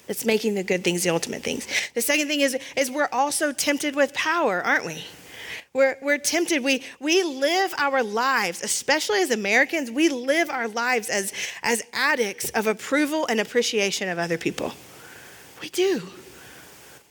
It's 0.09 0.25
making 0.25 0.55
the 0.55 0.63
good 0.63 0.83
things 0.83 1.03
the 1.03 1.09
ultimate 1.11 1.41
things. 1.43 1.65
The 1.93 2.01
second 2.01 2.27
thing 2.27 2.41
is, 2.41 2.57
is 2.75 2.91
we're 2.91 3.09
also 3.13 3.53
tempted 3.53 3.95
with 3.95 4.13
power, 4.13 4.61
aren't 4.61 4.85
we? 4.85 5.05
We're, 5.75 5.97
we're 6.01 6.19
tempted. 6.19 6.63
We, 6.63 6.83
we 7.01 7.21
live 7.21 7.73
our 7.77 8.01
lives, 8.01 8.63
especially 8.63 9.19
as 9.19 9.29
Americans, 9.29 9.91
we 9.91 10.07
live 10.07 10.49
our 10.49 10.69
lives 10.69 11.09
as, 11.09 11.33
as 11.61 11.83
addicts 11.91 12.49
of 12.51 12.65
approval 12.65 13.27
and 13.27 13.41
appreciation 13.41 14.07
of 14.07 14.17
other 14.17 14.37
people. 14.37 14.71
We 15.61 15.67
do. 15.67 16.13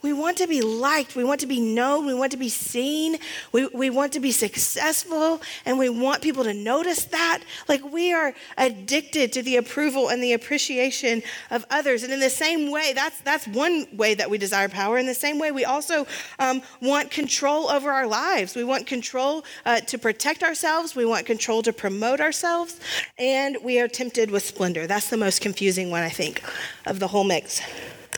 We 0.05 0.12
want 0.12 0.37
to 0.37 0.47
be 0.47 0.61
liked. 0.61 1.17
We 1.17 1.25
want 1.25 1.40
to 1.40 1.47
be 1.47 1.61
known. 1.61 2.05
We 2.05 2.12
want 2.12 2.31
to 2.33 2.37
be 2.37 2.51
seen. 2.51 3.17
We, 3.53 3.69
we 3.69 3.88
want 3.88 4.12
to 4.12 4.21
be 4.21 4.33
successful 4.33 5.40
and 5.64 5.79
we 5.79 5.88
want 5.88 6.21
people 6.21 6.45
to 6.45 6.53
notice 6.53 7.07
that. 7.07 7.43
Like 7.69 7.83
we 7.90 8.12
are 8.12 8.35
addicted 8.59 9.33
to 9.33 9.43
the 9.43 9.57
approval 9.57 10.11
and 10.11 10.23
the 10.23 10.35
appreciation 10.35 11.23
of 11.51 11.64
others. 11.71 12.03
And 12.03 12.12
in 12.12 12.21
the 12.21 12.29
same 12.29 12.71
way, 12.71 12.93
that's, 12.95 13.19
that's 13.23 13.49
one 13.49 13.87
way 13.97 14.12
that 14.12 14.29
we 14.29 14.37
desire 14.37 14.69
power. 14.69 14.99
In 14.99 15.07
the 15.07 15.14
same 15.14 15.38
way, 15.38 15.53
we 15.53 15.64
also 15.64 16.07
um, 16.38 16.61
want 16.83 17.11
control 17.11 17.71
over 17.71 17.90
our 17.90 18.07
lives. 18.07 18.55
We 18.55 18.64
want 18.64 18.87
control 18.87 19.43
uh, 19.64 19.81
to 19.81 19.97
protect 19.97 20.43
ourselves. 20.43 20.95
We 20.95 21.07
want 21.07 21.25
control 21.25 21.62
to 21.62 21.73
promote 21.73 22.21
ourselves. 22.21 22.79
And 23.17 23.57
we 23.64 23.81
are 23.81 23.88
tempted 23.88 24.31
with 24.31 24.43
splendor. 24.43 24.87
That's 24.87 25.09
the 25.09 25.17
most 25.17 25.40
confusing 25.40 25.90
one, 25.90 26.03
I 26.03 26.11
think, 26.11 26.43
of 26.85 27.01
the 27.01 27.09
whole 27.09 27.25
mix. 27.25 27.62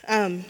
Um, 0.09 0.43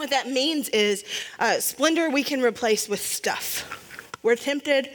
what 0.00 0.10
that 0.10 0.28
means 0.28 0.70
is 0.70 1.04
uh, 1.38 1.60
splendor 1.60 2.08
we 2.08 2.24
can 2.24 2.40
replace 2.40 2.88
with 2.88 3.00
stuff. 3.00 3.76
We're 4.22 4.34
tempted 4.34 4.90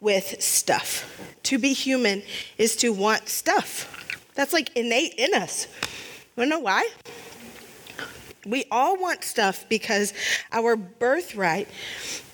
with 0.00 0.40
stuff. 0.42 1.18
To 1.44 1.58
be 1.58 1.72
human 1.72 2.22
is 2.58 2.76
to 2.76 2.92
want 2.92 3.28
stuff. 3.28 3.88
That's 4.34 4.52
like 4.52 4.76
innate 4.76 5.14
in 5.16 5.34
us. 5.34 5.66
You 5.82 5.88
wanna 6.36 6.50
know 6.50 6.60
why? 6.60 6.88
We 8.46 8.64
all 8.70 8.98
want 8.98 9.24
stuff 9.24 9.66
because 9.68 10.12
our 10.52 10.76
birthright, 10.76 11.66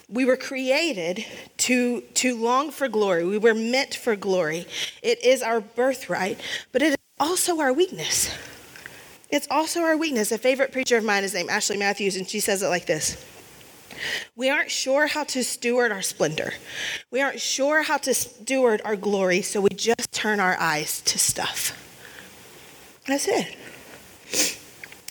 we 0.08 0.24
were 0.24 0.36
created 0.36 1.24
to, 1.58 2.00
to 2.00 2.36
long 2.36 2.72
for 2.72 2.88
glory. 2.88 3.24
We 3.24 3.38
were 3.38 3.54
meant 3.54 3.94
for 3.94 4.16
glory. 4.16 4.66
It 5.00 5.24
is 5.24 5.42
our 5.42 5.60
birthright, 5.60 6.40
but 6.72 6.82
it 6.82 6.86
is 6.90 6.96
also 7.20 7.60
our 7.60 7.72
weakness. 7.72 8.30
It's 9.30 9.46
also 9.50 9.80
our 9.80 9.96
weakness. 9.96 10.30
A 10.30 10.38
favorite 10.38 10.72
preacher 10.72 10.96
of 10.96 11.04
mine 11.04 11.24
is 11.24 11.34
named 11.34 11.50
Ashley 11.50 11.76
Matthews, 11.76 12.16
and 12.16 12.28
she 12.28 12.40
says 12.40 12.62
it 12.62 12.68
like 12.68 12.86
this 12.86 13.24
We 14.36 14.48
aren't 14.50 14.70
sure 14.70 15.06
how 15.06 15.24
to 15.24 15.42
steward 15.42 15.92
our 15.92 16.02
splendor. 16.02 16.52
We 17.10 17.20
aren't 17.20 17.40
sure 17.40 17.82
how 17.82 17.96
to 17.98 18.14
steward 18.14 18.80
our 18.84 18.96
glory, 18.96 19.42
so 19.42 19.60
we 19.60 19.70
just 19.70 20.12
turn 20.12 20.38
our 20.40 20.56
eyes 20.58 21.00
to 21.02 21.18
stuff. 21.18 21.82
That's 23.06 23.28
it. 23.28 23.56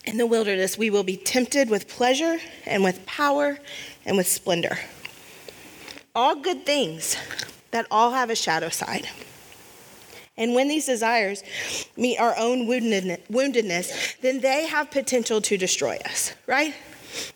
In 0.06 0.17
the 0.17 0.25
wilderness, 0.25 0.78
we 0.78 0.89
will 0.89 1.04
be 1.04 1.17
tempted 1.17 1.69
with 1.69 1.88
pleasure 1.88 2.38
and 2.65 2.84
with 2.84 3.06
power 3.06 3.58
and 4.06 4.17
with 4.17 4.28
splendor. 4.28 4.78
All 6.13 6.36
good 6.36 6.65
things 6.65 7.17
that 7.71 7.88
all 7.89 8.12
have 8.12 8.30
a 8.30 8.36
shadow 8.36 8.69
side. 8.69 9.10
And 10.38 10.54
when 10.54 10.67
these 10.67 10.86
desires 10.86 11.43
meet 11.95 12.17
our 12.17 12.36
own 12.38 12.67
woundedness, 12.67 14.19
then 14.21 14.41
they 14.41 14.67
have 14.67 14.91
potential 14.91 15.41
to 15.41 15.58
destroy 15.58 15.98
us, 16.06 16.34
right? 16.45 16.74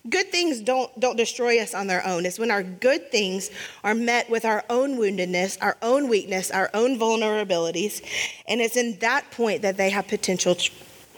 Good 0.10 0.30
things 0.32 0.60
don't, 0.60 0.98
don't 1.00 1.16
destroy 1.16 1.60
us 1.62 1.74
on 1.74 1.88
their 1.88 2.06
own. 2.06 2.26
It's 2.26 2.38
when 2.38 2.52
our 2.52 2.64
good 2.64 3.12
things 3.12 3.50
are 3.84 3.96
met 3.96 4.30
with 4.30 4.44
our 4.44 4.66
own 4.70 4.98
woundedness, 4.98 5.58
our 5.62 5.78
own 5.82 6.10
weakness, 6.10 6.52
our 6.52 6.70
own 6.74 7.00
vulnerabilities. 7.00 8.04
And 8.48 8.60
it's 8.60 8.76
in 8.76 9.00
that 9.00 9.32
point 9.32 9.62
that 9.62 9.78
they 9.78 9.90
have 9.90 10.08
potential 10.08 10.56
to, 10.56 10.72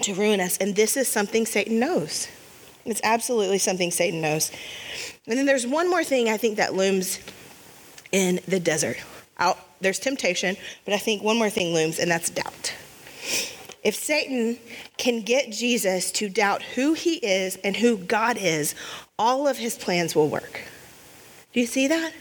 to 0.04 0.14
ruin 0.14 0.40
us. 0.40 0.58
And 0.58 0.76
this 0.76 0.96
is 0.96 1.08
something 1.08 1.48
Satan 1.48 1.80
knows. 1.80 2.28
It's 2.86 3.02
absolutely 3.04 3.58
something 3.58 3.92
Satan 3.92 4.22
knows. 4.22 4.52
And 5.28 5.38
then 5.38 5.46
there's 5.46 5.66
one 5.68 5.90
more 5.90 6.04
thing 6.04 6.30
I 6.30 6.38
think 6.38 6.58
that 6.58 6.74
looms 6.74 7.20
in 8.12 8.40
the 8.48 8.60
desert. 8.60 8.98
Out, 9.38 9.58
there's 9.82 10.00
temptation, 10.00 10.56
but 10.86 10.94
I 10.94 10.98
think 10.98 11.24
one 11.24 11.38
more 11.38 11.50
thing 11.50 11.74
looms, 11.74 12.00
and 12.00 12.10
that's 12.10 12.30
doubt. 12.30 12.74
If 13.84 13.96
Satan 13.96 14.58
can 14.98 15.22
get 15.22 15.52
Jesus 15.52 16.12
to 16.12 16.30
doubt 16.30 16.62
who 16.62 16.94
he 16.94 17.16
is 17.16 17.56
and 17.58 17.76
who 17.76 17.98
God 17.98 18.38
is, 18.38 18.76
all 19.18 19.48
of 19.48 19.58
his 19.58 19.78
plans 19.78 20.16
will 20.16 20.30
work. 20.30 20.62
Do 21.54 21.60
you 21.60 21.66
see 21.66 21.88
that? 21.88 22.14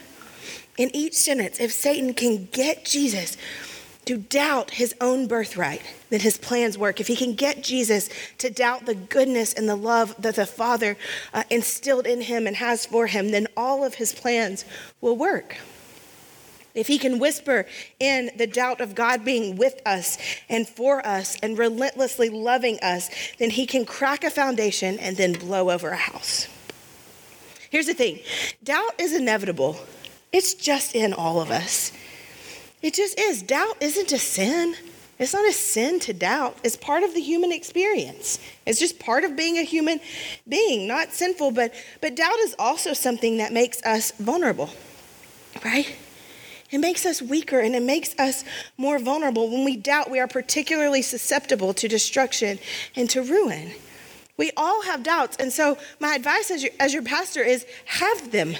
In 0.79 0.91
each 0.95 1.15
sentence, 1.15 1.61
if 1.61 1.73
Satan 1.73 2.15
can 2.15 2.49
get 2.53 2.87
Jesus 2.87 3.37
to 4.07 4.17
doubt 4.17 4.71
his 4.71 4.95
own 5.01 5.27
birthright, 5.27 5.83
then 6.09 6.21
his 6.21 6.39
plans 6.39 6.79
work. 6.79 7.01
If 7.01 7.07
he 7.07 7.17
can 7.17 7.35
get 7.35 7.63
Jesus 7.63 8.09
to 8.39 8.49
doubt 8.49 8.87
the 8.87 8.95
goodness 8.95 9.53
and 9.53 9.69
the 9.69 9.77
love 9.77 10.15
that 10.19 10.37
the 10.37 10.47
Father 10.47 10.97
uh, 11.35 11.45
instilled 11.51 12.07
in 12.07 12.23
him 12.23 12.47
and 12.47 12.57
has 12.57 12.87
for 12.87 13.07
him, 13.07 13.31
then 13.31 13.47
all 13.57 13.85
of 13.85 13.95
his 13.95 14.13
plans 14.13 14.65
will 15.03 15.17
work. 15.17 15.59
If 16.75 16.87
he 16.87 16.99
can 16.99 17.19
whisper 17.19 17.67
in 17.99 18.31
the 18.37 18.47
doubt 18.47 18.81
of 18.81 18.95
God 18.95 19.25
being 19.25 19.57
with 19.57 19.81
us 19.85 20.19
and 20.49 20.69
for 20.69 21.05
us 21.07 21.37
and 21.43 21.59
relentlessly 21.59 22.29
loving 22.29 22.79
us, 22.81 23.11
then 23.39 23.51
he 23.51 23.67
can 23.67 23.85
crack 23.85 24.23
a 24.25 24.31
foundation 24.31 24.99
and 24.99 25.17
then 25.17 25.33
blow 25.33 25.71
over 25.71 25.89
a 25.91 25.97
house. 25.97 26.49
Here's 27.71 27.87
the 27.87 27.95
thing 27.95 28.21
doubt 28.63 28.95
is 28.99 29.15
inevitable, 29.15 29.77
it's 30.33 30.55
just 30.55 30.95
in 30.95 31.13
all 31.13 31.41
of 31.41 31.51
us. 31.51 31.93
It 32.83 32.95
just 32.95 33.19
is. 33.19 33.43
Doubt 33.43 33.77
isn't 33.81 34.11
a 34.13 34.19
sin. 34.19 34.75
It's 35.19 35.35
not 35.35 35.47
a 35.47 35.53
sin 35.53 36.01
to 36.01 36.15
doubt. 36.15 36.57
It's 36.65 36.77
part 36.77 37.03
of 37.03 37.13
the 37.13 37.21
human 37.21 37.53
experience. 37.53 38.39
It's 38.65 38.81
just 38.81 38.99
part 38.99 39.23
of 39.23 39.37
being 39.37 39.59
a 39.59 39.63
human 39.63 40.01
being, 40.49 40.89
not 40.89 41.13
sinful, 41.13 41.51
but 41.51 41.75
but 42.01 42.17
doubt 42.17 42.39
is 42.39 42.55
also 42.59 42.95
something 42.95 43.37
that 43.37 43.53
makes 43.53 43.83
us 43.83 44.13
vulnerable. 44.13 44.71
Right? 45.63 45.95
It 46.71 46.79
makes 46.79 47.05
us 47.05 47.21
weaker 47.21 47.59
and 47.61 47.75
it 47.75 47.83
makes 47.83 48.15
us 48.19 48.45
more 48.77 48.99
vulnerable. 48.99 49.51
When 49.51 49.65
we 49.65 49.77
doubt, 49.77 50.11
we 50.11 50.21
are 50.21 50.29
particularly 50.29 51.03
susceptible 51.03 51.75
to 51.75 51.89
destruction 51.89 52.59
and 52.95 53.11
to 53.11 53.23
ruin. 53.23 53.73
We 54.37 54.53
all 54.57 54.83
have 54.83 55.03
doubts. 55.03 55.37
And 55.37 55.53
so, 55.53 55.77
my 55.99 56.15
advice 56.15 56.51
as 56.51 56.63
your, 56.63 56.73
as 56.81 56.95
your 56.95 57.03
pastor 57.03 57.43
is 57.43 57.67
have 57.85 58.31
them. 58.31 58.55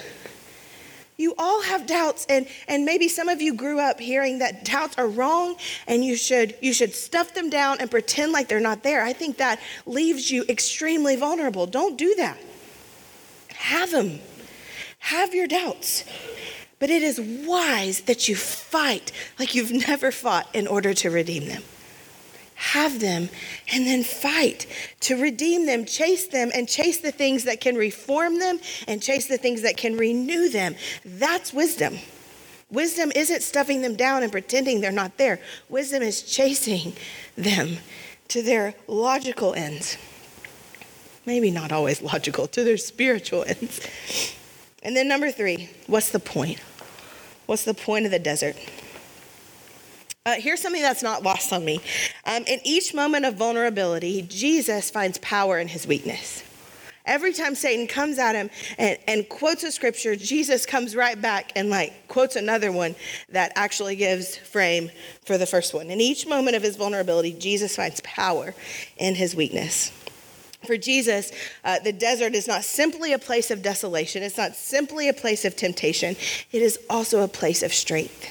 You 1.17 1.35
all 1.37 1.61
have 1.61 1.85
doubts, 1.85 2.25
and, 2.29 2.47
and 2.67 2.83
maybe 2.83 3.07
some 3.07 3.29
of 3.29 3.43
you 3.43 3.53
grew 3.53 3.79
up 3.79 3.99
hearing 3.99 4.39
that 4.39 4.65
doubts 4.65 4.97
are 4.97 5.07
wrong 5.07 5.55
and 5.85 6.03
you 6.03 6.15
should, 6.15 6.55
you 6.61 6.73
should 6.73 6.95
stuff 6.95 7.35
them 7.35 7.49
down 7.49 7.77
and 7.79 7.91
pretend 7.91 8.31
like 8.31 8.47
they're 8.47 8.59
not 8.59 8.81
there. 8.81 9.03
I 9.03 9.13
think 9.13 9.37
that 9.37 9.59
leaves 9.85 10.31
you 10.31 10.45
extremely 10.49 11.15
vulnerable. 11.15 11.67
Don't 11.67 11.95
do 11.95 12.15
that. 12.15 12.39
Have 13.49 13.91
them. 13.91 14.19
Have 14.97 15.35
your 15.35 15.47
doubts. 15.47 16.05
But 16.81 16.89
it 16.89 17.03
is 17.03 17.21
wise 17.21 18.01
that 18.01 18.27
you 18.27 18.35
fight 18.35 19.11
like 19.37 19.53
you've 19.53 19.71
never 19.71 20.11
fought 20.11 20.49
in 20.51 20.65
order 20.65 20.95
to 20.95 21.11
redeem 21.11 21.45
them. 21.47 21.61
Have 22.55 22.99
them 22.99 23.29
and 23.71 23.85
then 23.85 24.01
fight 24.01 24.65
to 25.01 25.15
redeem 25.21 25.67
them, 25.67 25.85
chase 25.85 26.27
them, 26.27 26.49
and 26.55 26.67
chase 26.67 26.97
the 26.97 27.11
things 27.11 27.43
that 27.43 27.61
can 27.61 27.75
reform 27.75 28.39
them 28.39 28.59
and 28.87 28.99
chase 28.99 29.27
the 29.27 29.37
things 29.37 29.61
that 29.61 29.77
can 29.77 29.95
renew 29.95 30.49
them. 30.49 30.75
That's 31.05 31.53
wisdom. 31.53 31.99
Wisdom 32.71 33.11
isn't 33.15 33.43
stuffing 33.43 33.83
them 33.83 33.95
down 33.95 34.23
and 34.23 34.31
pretending 34.31 34.81
they're 34.81 34.91
not 34.91 35.19
there. 35.19 35.39
Wisdom 35.69 36.01
is 36.01 36.23
chasing 36.23 36.93
them 37.35 37.77
to 38.29 38.41
their 38.41 38.73
logical 38.87 39.53
ends. 39.53 39.97
Maybe 41.27 41.51
not 41.51 41.71
always 41.71 42.01
logical, 42.01 42.47
to 42.47 42.63
their 42.63 42.77
spiritual 42.77 43.43
ends. 43.45 43.87
And 44.81 44.95
then, 44.95 45.07
number 45.07 45.29
three, 45.29 45.69
what's 45.85 46.09
the 46.09 46.19
point? 46.19 46.59
What's 47.51 47.65
the 47.65 47.73
point 47.73 48.05
of 48.05 48.11
the 48.11 48.19
desert? 48.19 48.55
Uh, 50.25 50.35
here's 50.37 50.61
something 50.61 50.81
that's 50.81 51.03
not 51.03 51.21
lost 51.21 51.51
on 51.51 51.65
me. 51.65 51.81
Um, 52.25 52.45
in 52.47 52.61
each 52.63 52.93
moment 52.93 53.25
of 53.25 53.35
vulnerability, 53.35 54.21
Jesus 54.21 54.89
finds 54.89 55.17
power 55.17 55.59
in 55.59 55.67
his 55.67 55.85
weakness. 55.85 56.45
Every 57.05 57.33
time 57.33 57.55
Satan 57.55 57.87
comes 57.87 58.19
at 58.19 58.35
him 58.35 58.49
and, 58.77 58.97
and, 59.05 59.27
quotes 59.27 59.65
a 59.65 59.71
scripture, 59.73 60.15
Jesus 60.15 60.65
comes 60.65 60.95
right 60.95 61.21
back 61.21 61.51
and 61.57 61.69
like 61.69 62.07
quotes 62.07 62.37
another 62.37 62.71
one 62.71 62.95
that 63.31 63.51
actually 63.57 63.97
gives 63.97 64.37
frame 64.37 64.89
for 65.25 65.37
the 65.37 65.45
first 65.45 65.73
one. 65.73 65.89
In 65.89 65.99
each 65.99 66.25
moment 66.25 66.55
of 66.55 66.63
his 66.63 66.77
vulnerability, 66.77 67.33
Jesus 67.33 67.75
finds 67.75 67.99
power 67.99 68.55
in 68.95 69.15
his 69.15 69.35
weakness. 69.35 69.91
For 70.65 70.77
Jesus, 70.77 71.31
uh, 71.63 71.79
the 71.79 71.91
desert 71.91 72.35
is 72.35 72.47
not 72.47 72.63
simply 72.63 73.13
a 73.13 73.19
place 73.19 73.49
of 73.49 73.61
desolation, 73.61 74.21
it's 74.21 74.37
not 74.37 74.55
simply 74.55 75.09
a 75.09 75.13
place 75.13 75.43
of 75.43 75.55
temptation, 75.55 76.15
it 76.51 76.61
is 76.61 76.79
also 76.89 77.23
a 77.23 77.27
place 77.27 77.63
of 77.63 77.73
strength. 77.73 78.29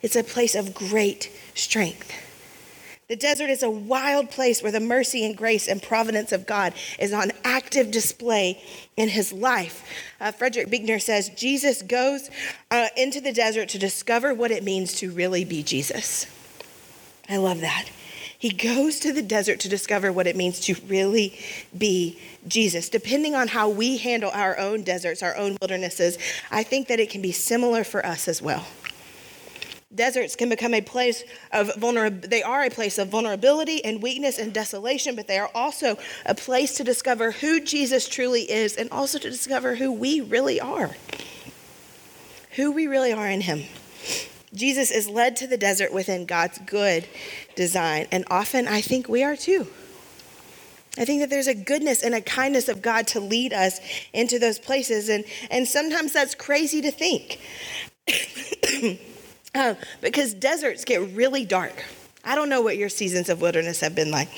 It's 0.00 0.16
a 0.16 0.24
place 0.24 0.54
of 0.54 0.74
great 0.74 1.30
strength. 1.54 2.12
The 3.08 3.16
desert 3.16 3.50
is 3.50 3.62
a 3.62 3.68
wild 3.68 4.30
place 4.30 4.62
where 4.62 4.72
the 4.72 4.80
mercy 4.80 5.26
and 5.26 5.36
grace 5.36 5.68
and 5.68 5.82
providence 5.82 6.32
of 6.32 6.46
God 6.46 6.72
is 6.98 7.12
on 7.12 7.32
active 7.44 7.90
display 7.90 8.62
in 8.96 9.10
his 9.10 9.30
life. 9.32 9.84
Uh, 10.20 10.32
Frederick 10.32 10.70
Buechner 10.70 10.98
says 10.98 11.28
Jesus 11.30 11.82
goes 11.82 12.30
uh, 12.70 12.88
into 12.96 13.20
the 13.20 13.32
desert 13.32 13.68
to 13.70 13.78
discover 13.78 14.32
what 14.32 14.50
it 14.50 14.64
means 14.64 14.94
to 14.94 15.10
really 15.10 15.44
be 15.44 15.62
Jesus. 15.62 16.26
I 17.28 17.36
love 17.36 17.60
that. 17.60 17.90
He 18.44 18.50
goes 18.50 19.00
to 19.00 19.10
the 19.10 19.22
desert 19.22 19.60
to 19.60 19.70
discover 19.70 20.12
what 20.12 20.26
it 20.26 20.36
means 20.36 20.60
to 20.66 20.74
really 20.86 21.38
be 21.78 22.18
Jesus. 22.46 22.90
Depending 22.90 23.34
on 23.34 23.48
how 23.48 23.70
we 23.70 23.96
handle 23.96 24.30
our 24.34 24.58
own 24.58 24.82
deserts, 24.82 25.22
our 25.22 25.34
own 25.34 25.56
wildernesses, 25.62 26.18
I 26.50 26.62
think 26.62 26.88
that 26.88 27.00
it 27.00 27.08
can 27.08 27.22
be 27.22 27.32
similar 27.32 27.84
for 27.84 28.04
us 28.04 28.28
as 28.28 28.42
well. 28.42 28.66
Deserts 29.94 30.36
can 30.36 30.50
become 30.50 30.74
a 30.74 30.82
place 30.82 31.24
of 31.52 31.74
vulnerability. 31.76 32.28
They 32.28 32.42
are 32.42 32.64
a 32.64 32.68
place 32.68 32.98
of 32.98 33.08
vulnerability 33.08 33.82
and 33.82 34.02
weakness 34.02 34.38
and 34.38 34.52
desolation, 34.52 35.16
but 35.16 35.26
they 35.26 35.38
are 35.38 35.50
also 35.54 35.96
a 36.26 36.34
place 36.34 36.76
to 36.76 36.84
discover 36.84 37.30
who 37.30 37.62
Jesus 37.62 38.06
truly 38.06 38.42
is 38.42 38.76
and 38.76 38.90
also 38.90 39.18
to 39.20 39.30
discover 39.30 39.76
who 39.76 39.90
we 39.90 40.20
really 40.20 40.60
are. 40.60 40.90
Who 42.56 42.72
we 42.72 42.88
really 42.88 43.14
are 43.14 43.30
in 43.30 43.40
Him. 43.40 43.62
Jesus 44.54 44.90
is 44.90 45.08
led 45.08 45.36
to 45.36 45.46
the 45.46 45.56
desert 45.56 45.92
within 45.92 46.26
God's 46.26 46.58
good 46.58 47.06
design, 47.56 48.06
and 48.12 48.24
often 48.30 48.68
I 48.68 48.80
think 48.80 49.08
we 49.08 49.22
are 49.22 49.36
too. 49.36 49.66
I 50.96 51.04
think 51.04 51.20
that 51.20 51.30
there's 51.30 51.48
a 51.48 51.54
goodness 51.54 52.02
and 52.02 52.14
a 52.14 52.20
kindness 52.20 52.68
of 52.68 52.80
God 52.80 53.08
to 53.08 53.20
lead 53.20 53.52
us 53.52 53.80
into 54.12 54.38
those 54.38 54.58
places, 54.58 55.08
and, 55.08 55.24
and 55.50 55.66
sometimes 55.66 56.12
that's 56.12 56.34
crazy 56.34 56.80
to 56.82 56.92
think. 56.92 57.40
uh, 59.54 59.74
because 60.00 60.34
deserts 60.34 60.84
get 60.84 61.00
really 61.14 61.44
dark. 61.44 61.84
I 62.24 62.34
don't 62.36 62.48
know 62.48 62.62
what 62.62 62.76
your 62.76 62.88
seasons 62.88 63.28
of 63.28 63.42
wilderness 63.42 63.80
have 63.80 63.94
been 63.94 64.10
like, 64.10 64.28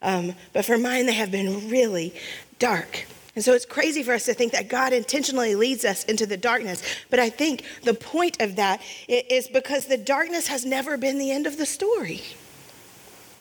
um, 0.00 0.34
but 0.52 0.64
for 0.64 0.78
mine, 0.78 1.06
they 1.06 1.14
have 1.14 1.30
been 1.30 1.68
really 1.68 2.14
dark. 2.58 3.06
And 3.36 3.44
so 3.44 3.52
it's 3.52 3.66
crazy 3.66 4.02
for 4.02 4.14
us 4.14 4.24
to 4.24 4.34
think 4.34 4.52
that 4.52 4.68
God 4.68 4.94
intentionally 4.94 5.54
leads 5.54 5.84
us 5.84 6.04
into 6.04 6.24
the 6.24 6.38
darkness. 6.38 6.82
But 7.10 7.20
I 7.20 7.28
think 7.28 7.64
the 7.84 7.92
point 7.92 8.40
of 8.40 8.56
that 8.56 8.80
is 9.06 9.46
because 9.46 9.84
the 9.86 9.98
darkness 9.98 10.48
has 10.48 10.64
never 10.64 10.96
been 10.96 11.18
the 11.18 11.30
end 11.30 11.46
of 11.46 11.58
the 11.58 11.66
story. 11.66 12.22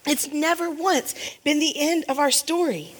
It's 0.05 0.31
never 0.31 0.69
once 0.69 1.15
been 1.45 1.59
the 1.59 1.73
end 1.79 2.03
of 2.09 2.19
our 2.19 2.29
story. 2.29 2.93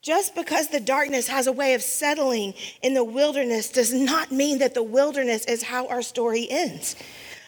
Just 0.00 0.34
because 0.34 0.68
the 0.68 0.80
darkness 0.80 1.28
has 1.28 1.46
a 1.46 1.52
way 1.52 1.74
of 1.74 1.82
settling 1.82 2.54
in 2.80 2.94
the 2.94 3.04
wilderness 3.04 3.68
does 3.68 3.92
not 3.92 4.32
mean 4.32 4.58
that 4.58 4.72
the 4.72 4.82
wilderness 4.82 5.44
is 5.44 5.64
how 5.64 5.86
our 5.88 6.00
story 6.00 6.46
ends. 6.48 6.96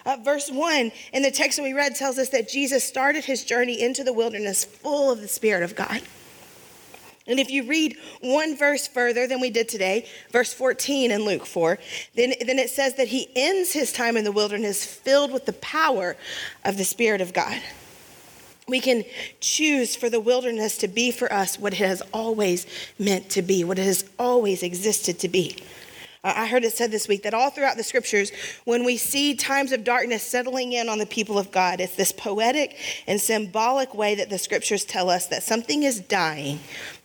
Uh, 0.05 0.17
verse 0.23 0.51
1 0.51 0.93
in 1.13 1.23
the 1.23 1.31
text 1.31 1.57
that 1.57 1.63
we 1.63 1.73
read 1.73 1.95
tells 1.95 2.19
us 2.19 2.29
that 2.31 2.49
Jesus 2.49 2.85
started 2.85 3.25
his 3.25 3.45
journey 3.45 3.81
into 3.81 4.05
the 4.05 4.13
wilderness 4.13 4.65
full 4.65 5.11
of 5.11 5.21
the 5.21 5.29
Spirit 5.29 5.63
of 5.63 5.75
God. 5.75 6.03
And 7.29 7.39
if 7.39 7.51
you 7.51 7.65
read 7.65 7.97
one 8.21 8.57
verse 8.57 8.89
further 8.89 9.27
than 9.27 9.41
we 9.41 9.51
did 9.51 9.69
today, 9.69 10.07
verse 10.33 10.53
14 10.53 11.11
in 11.11 11.25
Luke 11.25 11.45
4, 11.45 11.79
then, 12.15 12.33
then 12.45 12.59
it 12.59 12.71
says 12.71 12.95
that 12.95 13.09
he 13.09 13.29
ends 13.37 13.73
his 13.73 13.93
time 13.93 14.17
in 14.17 14.25
the 14.25 14.33
wilderness 14.33 14.85
filled 14.85 15.31
with 15.31 15.45
the 15.45 15.53
power 15.53 16.17
of 16.65 16.79
the 16.79 16.85
Spirit 16.85 17.21
of 17.21 17.35
God. 17.35 17.61
We 18.67 18.81
can 18.81 19.05
choose 19.41 19.95
for 19.95 20.11
the 20.11 20.21
wilderness 20.21 20.79
to 20.79 20.89
be 20.89 21.11
for 21.11 21.33
us 21.33 21.59
what 21.59 21.75
it 21.75 21.79
has 21.79 22.03
always 22.13 22.67
meant 22.99 23.31
to 23.31 23.43
be, 23.43 23.65
what 23.65 23.79
it 23.79 23.85
has 23.85 24.09
always 24.19 24.63
existed 24.63 25.19
to 25.21 25.29
be. 25.29 25.57
I 26.25 26.47
heard 26.47 26.65
it 26.65 26.73
said 26.73 26.91
this 26.91 27.07
week 27.07 27.23
that 27.23 27.33
all 27.33 27.51
throughout 27.51 27.77
the 27.77 27.85
scriptures, 27.85 28.33
when 28.65 28.85
we 28.85 28.97
see 28.97 29.35
times 29.35 29.71
of 29.71 29.85
darkness 29.85 30.23
settling 30.23 30.73
in 30.73 30.89
on 30.89 30.99
the 30.99 31.07
people 31.07 31.39
of 31.39 31.53
God, 31.53 31.81
it's 31.81 31.95
this 31.95 32.11
poetic 32.11 32.77
and 33.07 33.21
symbolic 33.21 33.95
way 33.95 34.17
that 34.17 34.29
the 34.29 34.39
scriptures 34.39 34.85
tell 34.85 35.11
us 35.11 35.27
that 35.27 35.45
something 35.45 35.85
is 35.85 36.01
dying, 36.01 36.59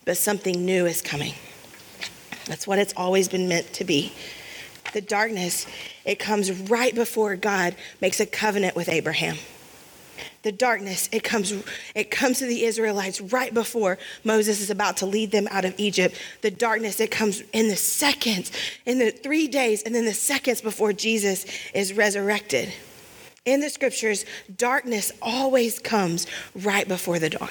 but 0.04 0.16
something 0.16 0.66
new 0.66 0.86
is 0.86 1.00
coming. 1.00 1.34
That's 2.46 2.66
what 2.66 2.78
it's 2.78 2.92
always 2.96 3.28
been 3.28 3.48
meant 3.48 3.72
to 3.74 3.84
be. 3.84 4.12
The 4.92 5.00
darkness, 5.00 5.66
it 6.04 6.18
comes 6.18 6.52
right 6.68 6.94
before 6.94 7.36
God 7.36 7.76
makes 8.00 8.18
a 8.20 8.26
covenant 8.26 8.74
with 8.74 8.88
Abraham 8.88 9.36
the 10.42 10.52
darkness 10.52 11.08
it 11.12 11.22
comes 11.22 11.52
it 11.94 12.10
comes 12.10 12.38
to 12.38 12.46
the 12.46 12.64
israelites 12.64 13.20
right 13.20 13.54
before 13.54 13.98
moses 14.24 14.60
is 14.60 14.70
about 14.70 14.96
to 14.96 15.06
lead 15.06 15.30
them 15.30 15.48
out 15.50 15.64
of 15.64 15.74
egypt 15.78 16.20
the 16.42 16.50
darkness 16.50 17.00
it 17.00 17.10
comes 17.10 17.42
in 17.52 17.68
the 17.68 17.76
seconds 17.76 18.50
in 18.86 18.98
the 18.98 19.10
three 19.10 19.48
days 19.48 19.82
and 19.82 19.94
then 19.94 20.04
the 20.04 20.14
seconds 20.14 20.60
before 20.60 20.92
jesus 20.92 21.46
is 21.74 21.92
resurrected 21.92 22.72
in 23.44 23.60
the 23.60 23.70
scriptures 23.70 24.24
darkness 24.56 25.12
always 25.22 25.78
comes 25.78 26.26
right 26.54 26.88
before 26.88 27.18
the 27.18 27.30
dawn 27.30 27.50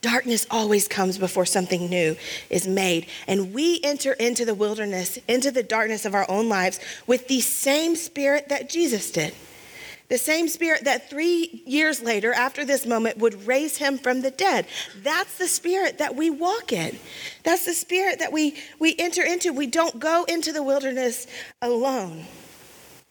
Darkness 0.00 0.46
always 0.50 0.88
comes 0.88 1.18
before 1.18 1.46
something 1.46 1.88
new 1.88 2.16
is 2.48 2.66
made. 2.66 3.06
And 3.26 3.52
we 3.52 3.80
enter 3.82 4.14
into 4.14 4.44
the 4.44 4.54
wilderness, 4.54 5.18
into 5.28 5.50
the 5.50 5.62
darkness 5.62 6.04
of 6.04 6.14
our 6.14 6.28
own 6.28 6.48
lives 6.48 6.80
with 7.06 7.28
the 7.28 7.40
same 7.40 7.96
spirit 7.96 8.48
that 8.48 8.68
Jesus 8.68 9.10
did. 9.10 9.34
The 10.10 10.18
same 10.18 10.48
spirit 10.48 10.84
that 10.84 11.08
three 11.08 11.62
years 11.64 12.02
later, 12.02 12.34
after 12.34 12.64
this 12.64 12.84
moment, 12.84 13.18
would 13.18 13.46
raise 13.46 13.76
him 13.76 13.96
from 13.96 14.22
the 14.22 14.32
dead. 14.32 14.66
That's 15.02 15.38
the 15.38 15.46
spirit 15.46 15.98
that 15.98 16.16
we 16.16 16.30
walk 16.30 16.72
in. 16.72 16.98
That's 17.44 17.64
the 17.64 17.72
spirit 17.72 18.18
that 18.18 18.32
we, 18.32 18.56
we 18.80 18.96
enter 18.98 19.22
into. 19.22 19.52
We 19.52 19.68
don't 19.68 20.00
go 20.00 20.24
into 20.24 20.52
the 20.52 20.64
wilderness 20.64 21.28
alone. 21.62 22.24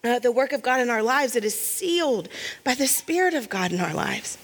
Uh, 0.04 0.20
the 0.20 0.32
work 0.32 0.52
of 0.52 0.62
God 0.62 0.82
in 0.82 0.90
our 0.90 1.02
lives, 1.02 1.38
it 1.38 1.46
is 1.46 1.58
sealed 1.58 2.28
by 2.64 2.74
the 2.74 2.88
Spirit 2.88 3.34
of 3.34 3.50
God 3.50 3.74
in 3.74 3.82
our 3.82 3.94
lives. 3.94 4.38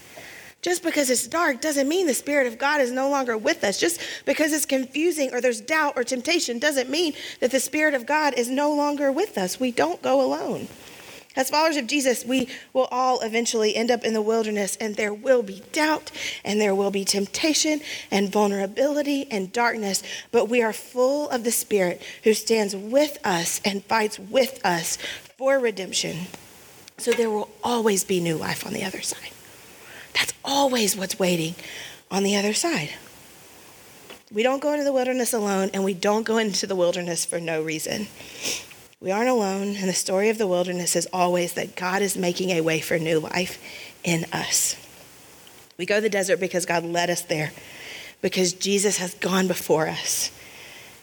Just 0.62 0.82
because 0.82 1.10
it's 1.10 1.28
dark 1.28 1.62
doesn't 1.62 1.88
mean 1.88 2.08
the 2.08 2.14
Spirit 2.14 2.48
of 2.48 2.58
God 2.58 2.82
is 2.82 2.92
no 2.92 3.10
longer 3.10 3.38
with 3.38 3.64
us. 3.64 3.80
Just 3.80 4.02
because 4.26 4.52
it's 4.52 4.66
confusing 4.66 5.34
or 5.34 5.40
there's 5.40 5.62
doubt 5.62 5.94
or 5.96 6.04
temptation 6.04 6.60
doesn't 6.60 6.90
mean 6.90 7.14
that 7.40 7.52
the 7.52 7.60
Spirit 7.60 7.94
of 7.94 8.06
God 8.06 8.34
is 8.36 8.50
no 8.50 8.74
longer 8.74 9.12
with 9.12 9.38
us. 9.38 9.60
We 9.60 9.72
don't 9.72 10.02
go 10.02 10.22
alone. 10.22 10.68
As 11.36 11.50
followers 11.50 11.76
of 11.76 11.88
Jesus, 11.88 12.24
we 12.24 12.48
will 12.72 12.88
all 12.92 13.20
eventually 13.22 13.76
end 13.76 13.92
up 13.92 14.04
in 14.04 14.14
the 14.14 14.22
wilderness, 14.22 14.78
and 14.78 14.96
there 14.96 15.14
will 15.14 15.44
be 15.44 15.64
doubt, 15.74 16.12
and 16.44 16.62
there 16.62 16.74
will 16.74 16.92
be 16.92 17.04
temptation, 17.04 17.82
and 18.10 18.32
vulnerability, 18.32 19.30
and 19.30 19.52
darkness. 19.52 20.02
But 20.32 20.50
we 20.50 20.62
are 20.62 20.74
full 20.74 21.30
of 21.30 21.44
the 21.44 21.52
Spirit 21.52 22.02
who 22.24 22.34
stands 22.34 22.76
with 22.76 23.18
us 23.26 23.60
and 23.66 23.84
fights 23.84 24.18
with 24.18 24.66
us 24.66 24.98
for 25.38 25.60
redemption. 25.60 26.28
So 26.98 27.12
there 27.12 27.30
will 27.30 27.50
always 27.64 28.06
be 28.06 28.22
new 28.22 28.38
life 28.38 28.66
on 28.66 28.72
the 28.72 28.84
other 28.84 29.02
side. 29.02 29.32
That's 30.14 30.34
always 30.46 30.96
what's 30.96 31.20
waiting 31.20 31.56
on 32.10 32.24
the 32.24 32.38
other 32.38 32.54
side. 32.54 32.92
We 34.32 34.44
don't 34.44 34.62
go 34.62 34.72
into 34.72 34.86
the 34.86 34.94
wilderness 34.94 35.34
alone, 35.34 35.72
and 35.74 35.84
we 35.84 35.94
don't 35.94 36.24
go 36.24 36.38
into 36.38 36.66
the 36.66 36.76
wilderness 36.76 37.26
for 37.26 37.40
no 37.40 37.62
reason. 37.62 38.08
We 39.02 39.12
aren't 39.12 39.30
alone, 39.30 39.76
and 39.76 39.90
the 39.90 39.94
story 39.94 40.30
of 40.30 40.38
the 40.38 40.48
wilderness 40.48 40.96
is 40.96 41.08
always 41.12 41.54
that 41.54 41.76
God 41.76 42.02
is 42.02 42.18
making 42.18 42.52
a 42.52 42.62
way 42.62 42.80
for 42.80 42.98
new 42.98 43.20
life 43.20 43.62
in 44.04 44.26
us. 44.32 44.76
We 45.78 45.86
go 45.86 45.96
to 45.96 46.02
the 46.02 46.10
desert 46.10 46.40
because 46.40 46.66
God 46.66 46.84
led 46.84 47.10
us 47.10 47.22
there, 47.22 47.52
because 48.22 48.54
Jesus 48.54 48.98
has 48.98 49.14
gone 49.16 49.48
before 49.48 49.88
us. 49.88 50.32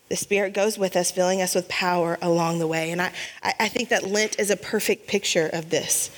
The 0.09 0.16
Spirit 0.16 0.52
goes 0.52 0.78
with 0.78 0.96
us, 0.96 1.11
filling 1.11 1.40
us 1.40 1.55
with 1.55 1.68
power 1.68 2.18
along 2.20 2.59
the 2.59 2.66
way. 2.66 2.90
And 2.90 3.00
I, 3.00 3.12
I 3.42 3.68
think 3.68 3.88
that 3.90 4.07
Lent 4.07 4.38
is 4.38 4.50
a 4.50 4.57
perfect 4.57 5.07
picture 5.07 5.48
of 5.52 5.70
this. 5.70 6.11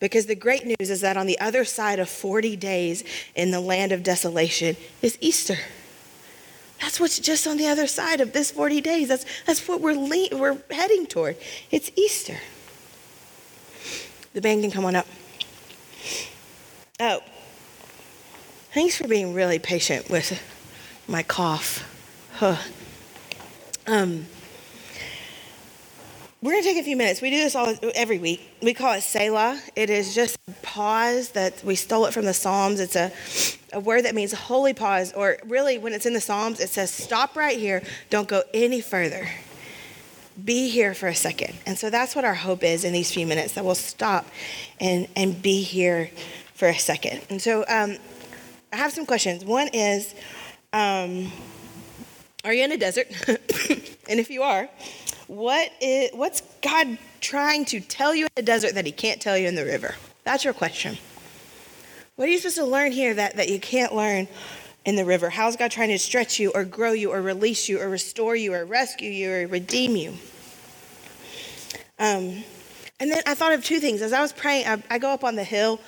Because 0.00 0.26
the 0.26 0.34
great 0.34 0.66
news 0.66 0.90
is 0.90 1.00
that 1.00 1.16
on 1.16 1.26
the 1.26 1.38
other 1.40 1.64
side 1.64 1.98
of 1.98 2.08
40 2.08 2.56
days 2.56 3.04
in 3.34 3.50
the 3.50 3.60
land 3.60 3.92
of 3.92 4.02
desolation 4.02 4.76
is 5.02 5.18
Easter. 5.20 5.56
That's 6.80 7.00
what's 7.00 7.18
just 7.18 7.46
on 7.46 7.56
the 7.56 7.66
other 7.66 7.86
side 7.86 8.20
of 8.20 8.32
this 8.32 8.50
40 8.50 8.80
days. 8.80 9.08
That's, 9.08 9.24
that's 9.46 9.66
what 9.66 9.80
we're, 9.80 9.94
le- 9.94 10.38
we're 10.38 10.58
heading 10.70 11.06
toward. 11.06 11.36
It's 11.70 11.90
Easter. 11.96 12.38
The 14.34 14.40
band 14.40 14.62
can 14.62 14.70
come 14.70 14.84
on 14.84 14.94
up. 14.94 15.06
Oh, 17.00 17.20
thanks 18.72 18.96
for 18.96 19.08
being 19.08 19.34
really 19.34 19.58
patient 19.58 20.08
with 20.08 20.40
my 21.06 21.22
cough. 21.22 21.84
Huh. 22.34 22.56
Um, 23.86 24.26
we're 26.40 26.52
going 26.52 26.62
to 26.62 26.68
take 26.68 26.78
a 26.78 26.84
few 26.84 26.96
minutes. 26.96 27.20
We 27.20 27.30
do 27.30 27.38
this 27.38 27.56
all 27.56 27.74
every 27.96 28.18
week. 28.18 28.48
We 28.62 28.72
call 28.72 28.94
it 28.94 29.00
Selah. 29.00 29.60
It 29.74 29.90
is 29.90 30.14
just 30.14 30.38
pause 30.62 31.30
that 31.30 31.64
we 31.64 31.74
stole 31.74 32.06
it 32.06 32.14
from 32.14 32.26
the 32.26 32.34
Psalms. 32.34 32.78
It's 32.78 32.94
a, 32.94 33.10
a 33.72 33.80
word 33.80 34.04
that 34.04 34.14
means 34.14 34.32
holy 34.32 34.72
pause, 34.72 35.12
or 35.12 35.38
really, 35.46 35.78
when 35.78 35.92
it's 35.92 36.06
in 36.06 36.12
the 36.12 36.20
Psalms, 36.20 36.60
it 36.60 36.68
says, 36.68 36.92
stop 36.92 37.36
right 37.36 37.58
here, 37.58 37.82
don't 38.08 38.28
go 38.28 38.42
any 38.54 38.80
further. 38.80 39.28
Be 40.44 40.68
here 40.68 40.94
for 40.94 41.08
a 41.08 41.14
second. 41.14 41.56
And 41.66 41.76
so 41.76 41.90
that's 41.90 42.14
what 42.14 42.24
our 42.24 42.34
hope 42.34 42.62
is 42.62 42.84
in 42.84 42.92
these 42.92 43.10
few 43.10 43.26
minutes 43.26 43.54
that 43.54 43.64
we'll 43.64 43.74
stop 43.74 44.24
and, 44.80 45.08
and 45.16 45.42
be 45.42 45.62
here 45.62 46.08
for 46.54 46.68
a 46.68 46.78
second. 46.78 47.20
And 47.30 47.42
so 47.42 47.64
um, 47.68 47.96
I 48.72 48.76
have 48.76 48.92
some 48.92 49.06
questions. 49.06 49.44
One 49.44 49.66
is, 49.72 50.14
um, 50.72 51.32
are 52.44 52.52
you 52.52 52.62
in 52.62 52.70
a 52.70 52.76
desert? 52.76 53.08
and 54.08 54.20
if 54.20 54.30
you 54.30 54.42
are, 54.42 54.68
what 55.28 55.70
is, 55.80 56.10
what's 56.12 56.42
God 56.62 56.98
trying 57.20 57.64
to 57.66 57.80
tell 57.80 58.14
you 58.14 58.24
in 58.24 58.30
the 58.34 58.42
desert 58.42 58.74
that 58.74 58.86
He 58.86 58.92
can't 58.92 59.20
tell 59.20 59.38
you 59.38 59.46
in 59.46 59.54
the 59.54 59.64
river? 59.64 59.94
That's 60.24 60.44
your 60.44 60.54
question. 60.54 60.98
What 62.16 62.28
are 62.28 62.30
you 62.32 62.38
supposed 62.38 62.56
to 62.56 62.64
learn 62.64 62.92
here 62.92 63.14
that, 63.14 63.36
that 63.36 63.48
you 63.48 63.60
can't 63.60 63.94
learn 63.94 64.26
in 64.84 64.96
the 64.96 65.04
river? 65.04 65.30
How's 65.30 65.54
God 65.56 65.70
trying 65.70 65.90
to 65.90 65.98
stretch 65.98 66.40
you 66.40 66.50
or 66.54 66.64
grow 66.64 66.92
you 66.92 67.12
or 67.12 67.22
release 67.22 67.68
you 67.68 67.80
or 67.80 67.88
restore 67.88 68.34
you 68.34 68.54
or 68.54 68.64
rescue 68.64 69.10
you 69.10 69.30
or 69.30 69.46
redeem 69.46 69.94
you? 69.94 70.14
Um, 71.98 72.42
and 73.00 73.10
then 73.10 73.22
I 73.26 73.34
thought 73.34 73.52
of 73.52 73.62
two 73.62 73.78
things. 73.78 74.02
As 74.02 74.12
I 74.12 74.20
was 74.20 74.32
praying, 74.32 74.66
I, 74.66 74.82
I 74.90 74.98
go 74.98 75.10
up 75.10 75.22
on 75.22 75.36
the 75.36 75.44
hill 75.44 75.80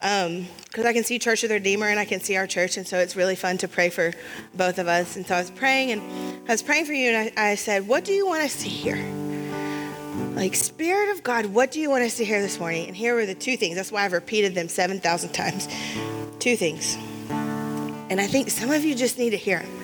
because 0.00 0.26
um, 0.26 0.86
I 0.86 0.92
can 0.94 1.04
see 1.04 1.18
Church 1.18 1.42
of 1.42 1.50
the 1.50 1.56
Redeemer 1.56 1.86
and 1.86 2.00
I 2.00 2.06
can 2.06 2.20
see 2.20 2.36
our 2.36 2.46
church, 2.46 2.78
and 2.78 2.86
so 2.86 2.98
it's 2.98 3.16
really 3.16 3.36
fun 3.36 3.58
to 3.58 3.68
pray 3.68 3.90
for 3.90 4.12
both 4.54 4.78
of 4.78 4.88
us. 4.88 5.16
And 5.16 5.26
so 5.26 5.34
I 5.34 5.40
was 5.40 5.50
praying, 5.50 5.90
and 5.92 6.02
I 6.48 6.52
was 6.52 6.62
praying 6.62 6.86
for 6.86 6.92
you, 6.94 7.10
and 7.10 7.32
I, 7.36 7.50
I 7.50 7.54
said, 7.54 7.86
"What 7.86 8.04
do 8.04 8.12
you 8.12 8.26
want 8.26 8.48
to 8.48 8.68
hear?" 8.68 8.96
Like, 10.34 10.54
Spirit 10.54 11.10
of 11.10 11.22
God, 11.22 11.46
what 11.46 11.70
do 11.70 11.80
you 11.80 11.90
want 11.90 12.02
us 12.04 12.16
to 12.16 12.24
hear 12.24 12.40
this 12.40 12.58
morning? 12.58 12.86
And 12.86 12.96
here 12.96 13.14
were 13.14 13.26
the 13.26 13.34
two 13.34 13.56
things. 13.56 13.76
That's 13.76 13.92
why 13.92 14.04
I've 14.04 14.12
repeated 14.12 14.54
them 14.54 14.68
7,000 14.68 15.32
times. 15.32 15.68
Two 16.38 16.56
things. 16.56 16.96
And 17.28 18.20
I 18.20 18.26
think 18.26 18.50
some 18.50 18.70
of 18.70 18.84
you 18.84 18.94
just 18.94 19.18
need 19.18 19.30
to 19.30 19.36
hear 19.36 19.58
them. 19.58 19.79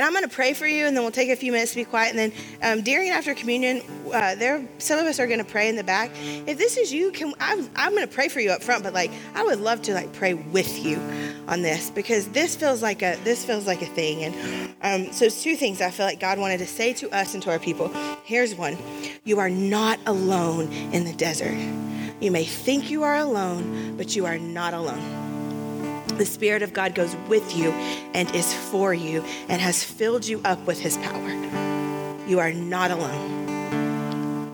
And 0.00 0.06
I'm 0.06 0.14
going 0.14 0.26
to 0.26 0.34
pray 0.34 0.54
for 0.54 0.66
you, 0.66 0.86
and 0.86 0.96
then 0.96 1.04
we'll 1.04 1.12
take 1.12 1.28
a 1.28 1.36
few 1.36 1.52
minutes 1.52 1.72
to 1.72 1.76
be 1.76 1.84
quiet. 1.84 2.16
And 2.16 2.18
then 2.18 2.32
um, 2.62 2.82
during 2.82 3.10
and 3.10 3.18
after 3.18 3.34
communion, 3.34 3.82
uh, 4.06 4.34
there 4.34 4.66
some 4.78 4.98
of 4.98 5.04
us 5.04 5.20
are 5.20 5.26
going 5.26 5.40
to 5.40 5.44
pray 5.44 5.68
in 5.68 5.76
the 5.76 5.84
back. 5.84 6.10
If 6.46 6.56
this 6.56 6.78
is 6.78 6.90
you, 6.90 7.12
can 7.12 7.34
I'm, 7.38 7.68
I'm 7.76 7.92
going 7.92 8.08
to 8.08 8.14
pray 8.14 8.28
for 8.28 8.40
you 8.40 8.50
up 8.50 8.62
front, 8.62 8.82
but 8.82 8.94
like 8.94 9.10
I 9.34 9.42
would 9.42 9.60
love 9.60 9.82
to 9.82 9.92
like 9.92 10.10
pray 10.14 10.32
with 10.32 10.82
you 10.82 10.98
on 11.48 11.60
this 11.60 11.90
because 11.90 12.28
this 12.28 12.56
feels 12.56 12.80
like 12.80 13.02
a 13.02 13.18
this 13.24 13.44
feels 13.44 13.66
like 13.66 13.82
a 13.82 13.86
thing. 13.86 14.24
And 14.24 14.74
um, 14.80 15.12
so 15.12 15.26
it's 15.26 15.42
two 15.42 15.54
things 15.54 15.82
I 15.82 15.90
feel 15.90 16.06
like 16.06 16.18
God 16.18 16.38
wanted 16.38 16.60
to 16.60 16.66
say 16.66 16.94
to 16.94 17.10
us 17.10 17.34
and 17.34 17.42
to 17.42 17.50
our 17.50 17.58
people. 17.58 17.88
Here's 18.24 18.54
one: 18.54 18.78
You 19.24 19.38
are 19.38 19.50
not 19.50 20.00
alone 20.06 20.72
in 20.94 21.04
the 21.04 21.12
desert. 21.12 21.58
You 22.20 22.30
may 22.30 22.44
think 22.44 22.90
you 22.90 23.02
are 23.02 23.16
alone, 23.16 23.98
but 23.98 24.16
you 24.16 24.24
are 24.24 24.38
not 24.38 24.72
alone. 24.72 25.19
The 26.12 26.26
Spirit 26.26 26.62
of 26.62 26.72
God 26.72 26.94
goes 26.94 27.16
with 27.28 27.56
you 27.56 27.70
and 28.14 28.34
is 28.34 28.52
for 28.52 28.92
you 28.92 29.22
and 29.48 29.60
has 29.60 29.82
filled 29.82 30.26
you 30.26 30.40
up 30.44 30.58
with 30.66 30.78
His 30.80 30.96
power. 30.98 31.30
You 32.26 32.38
are 32.38 32.52
not 32.52 32.90
alone. 32.90 33.48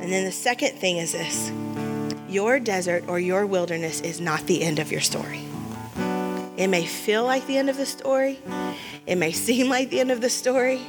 And 0.01 0.12
then 0.12 0.25
the 0.25 0.33
second 0.33 0.73
thing 0.75 0.99
is 0.99 1.12
this 1.12 1.51
your 2.29 2.61
desert 2.61 3.05
or 3.09 3.19
your 3.19 3.47
wilderness 3.47 4.01
is 4.01 4.21
not 4.21 4.47
the 4.47 4.62
end 4.62 4.79
of 4.79 4.92
your 4.92 5.01
story. 5.01 5.45
It 6.57 6.69
may 6.69 6.87
feel 6.87 7.25
like 7.25 7.47
the 7.47 7.59
end 7.59 7.69
of 7.69 7.77
the 7.77 7.87
story, 7.87 8.38
it 9.07 9.16
may 9.16 9.33
seem 9.47 9.69
like 9.69 9.90
the 9.90 10.01
end 10.01 10.11
of 10.11 10.21
the 10.21 10.31
story, 10.31 10.81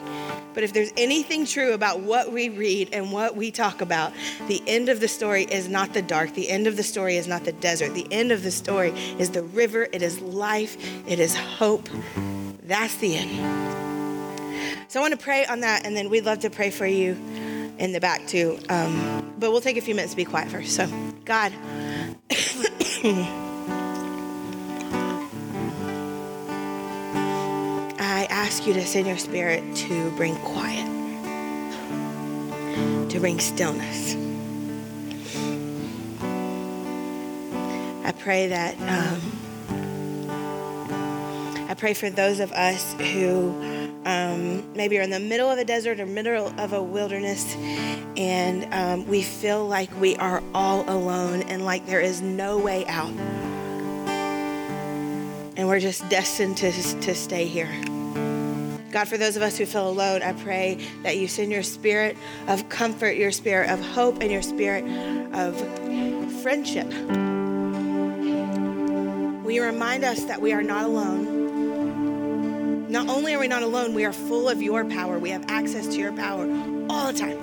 but 0.58 0.64
if 0.64 0.74
there's 0.74 0.92
anything 0.98 1.46
true 1.46 1.74
about 1.74 2.00
what 2.00 2.32
we 2.32 2.50
read 2.50 2.90
and 2.92 3.12
what 3.12 3.36
we 3.36 3.52
talk 3.52 3.80
about, 3.80 4.12
the 4.48 4.60
end 4.66 4.90
of 4.90 5.00
the 5.00 5.08
story 5.08 5.44
is 5.44 5.70
not 5.70 5.94
the 5.94 6.02
dark. 6.02 6.34
The 6.34 6.50
end 6.50 6.66
of 6.66 6.76
the 6.76 6.82
story 6.82 7.16
is 7.18 7.28
not 7.28 7.44
the 7.44 7.52
desert. 7.52 7.94
The 7.94 8.08
end 8.10 8.32
of 8.32 8.42
the 8.42 8.50
story 8.50 8.90
is 9.20 9.30
the 9.30 9.44
river. 9.44 9.88
It 9.94 10.02
is 10.02 10.20
life. 10.20 10.76
It 11.08 11.20
is 11.20 11.36
hope. 11.36 11.88
That's 12.64 12.96
the 12.96 13.18
end. 13.18 13.30
So 14.88 15.00
I 15.00 15.04
want 15.04 15.12
to 15.12 15.24
pray 15.24 15.46
on 15.46 15.60
that, 15.60 15.86
and 15.86 15.96
then 15.96 16.10
we'd 16.10 16.26
love 16.26 16.40
to 16.40 16.50
pray 16.50 16.72
for 16.72 16.88
you 16.88 17.12
in 17.78 17.92
the 17.92 18.00
back 18.00 18.26
too. 18.26 18.58
Um, 18.68 19.36
but 19.38 19.52
we'll 19.52 19.62
take 19.62 19.78
a 19.78 19.82
few 19.82 19.94
minutes 19.94 20.14
to 20.14 20.18
be 20.18 20.26
quiet 20.26 20.50
first. 20.50 20.76
So, 20.76 20.90
God. 21.24 21.54
Ask 28.48 28.66
you 28.66 28.72
to 28.74 28.86
send 28.86 29.06
your 29.06 29.18
spirit 29.18 29.62
to 29.76 30.10
bring 30.12 30.34
quiet, 30.38 30.86
to 33.10 33.20
bring 33.20 33.42
stillness. 33.42 34.16
I 38.06 38.14
pray 38.14 38.48
that 38.48 38.80
um, 38.80 39.20
I 41.70 41.74
pray 41.74 41.94
for 41.94 42.10
those 42.10 42.40
of 42.40 42.54
us 42.54 42.94
who 42.94 43.50
um, 44.06 44.64
maybe 44.74 44.98
are 44.98 45.02
in 45.02 45.10
the 45.10 45.20
middle 45.20 45.52
of 45.52 45.60
a 45.60 45.66
desert 45.66 46.00
or 46.00 46.06
middle 46.06 46.48
of 46.58 46.72
a 46.72 46.82
wilderness, 46.82 47.54
and 48.16 48.74
um, 48.74 49.06
we 49.10 49.24
feel 49.24 49.68
like 49.68 49.90
we 50.00 50.16
are 50.16 50.42
all 50.54 50.90
alone 50.90 51.42
and 51.50 51.66
like 51.66 51.86
there 51.86 52.00
is 52.00 52.22
no 52.22 52.58
way 52.58 52.86
out, 52.86 53.12
and 55.58 55.68
we're 55.68 55.82
just 55.82 56.08
destined 56.08 56.56
to 56.56 56.72
to 56.72 57.14
stay 57.14 57.46
here. 57.46 57.78
God, 58.92 59.08
for 59.08 59.18
those 59.18 59.36
of 59.36 59.42
us 59.42 59.58
who 59.58 59.66
feel 59.66 59.90
alone, 59.90 60.24
I 60.24 60.34
pray 60.34 60.80
that 61.04 61.18
you 61.18 61.28
send 61.28 61.52
your 61.52 61.64
spirit 61.64 62.18
of 62.48 62.70
comfort, 62.70 63.18
your 63.18 63.32
spirit 63.32 63.70
of 63.70 63.82
hope, 63.82 64.22
and 64.22 64.32
your 64.32 64.42
spirit 64.42 64.86
of 65.34 65.58
friendship. 66.42 66.92
You 69.58 69.64
remind 69.64 70.04
us 70.04 70.24
that 70.26 70.40
we 70.40 70.54
are 70.54 70.62
not 70.62 70.86
alone? 70.86 72.92
Not 72.92 73.10
only 73.10 73.34
are 73.34 73.40
we 73.40 73.48
not 73.48 73.64
alone, 73.64 73.96
we 73.96 74.06
are 74.06 74.14
full 74.14 74.48
of 74.48 74.62
your 74.62 74.86
power. 74.86 75.18
We 75.18 75.32
have 75.32 75.44
access 75.48 75.88
to 75.88 75.98
your 75.98 76.14
power 76.14 76.44
all 76.90 77.12
the 77.12 77.18
time. 77.18 77.40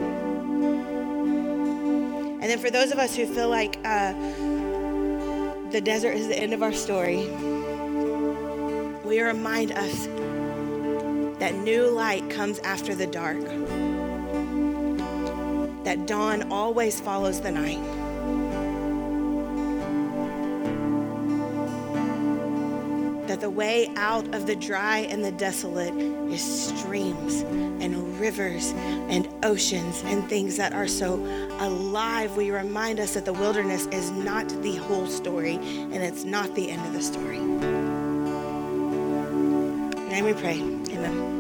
And 2.41 2.43
then 2.43 2.61
for 2.61 2.71
those 2.71 2.93
of 2.93 2.99
us 2.99 3.17
who 3.17 3.27
feel 3.27 3.49
like 3.49 3.81
uh, 3.85 4.13
the 5.71 5.81
desert 5.83 6.13
is 6.13 6.29
the 6.29 6.39
end 6.39 6.55
of 6.55 6.63
our 6.63 6.73
story, 6.73 7.23
you 9.15 9.25
remind 9.25 9.73
us 9.73 10.07
that 11.39 11.55
new 11.55 11.89
light 11.89 12.29
comes 12.31 12.59
after 12.61 12.95
the 12.95 13.07
dark, 13.07 13.41
that 15.85 16.07
dawn 16.07 16.51
always 16.51 17.01
follows 17.01 17.41
the 17.41 17.51
night. 17.51 17.83
That 23.29 23.41
the 23.41 23.51
way 23.51 23.91
out 23.97 24.35
of 24.35 24.47
the 24.47 24.55
dry 24.55 24.99
and 25.01 25.25
the 25.25 25.33
desolate 25.33 25.95
is 26.31 26.43
streams 26.43 27.41
and 27.83 28.21
rivers 28.21 28.73
and 29.09 29.29
oceans 29.43 30.03
and 30.05 30.29
things 30.29 30.57
that 30.57 30.73
are 30.73 30.87
so 30.87 31.15
alive. 31.59 32.37
We 32.37 32.51
remind 32.51 33.01
us 33.01 33.15
that 33.15 33.25
the 33.25 33.33
wilderness 33.33 33.87
is 33.87 34.11
not 34.11 34.49
the 34.63 34.77
whole 34.77 35.07
story 35.07 35.57
and 35.57 35.97
it's 35.97 36.25
not 36.25 36.55
the 36.55 36.71
end 36.71 36.87
of 36.87 36.93
the 36.93 37.03
story. 37.03 37.39
And 40.11 40.25
we 40.25 40.33
pray. 40.33 40.84
Ana. 41.05 41.34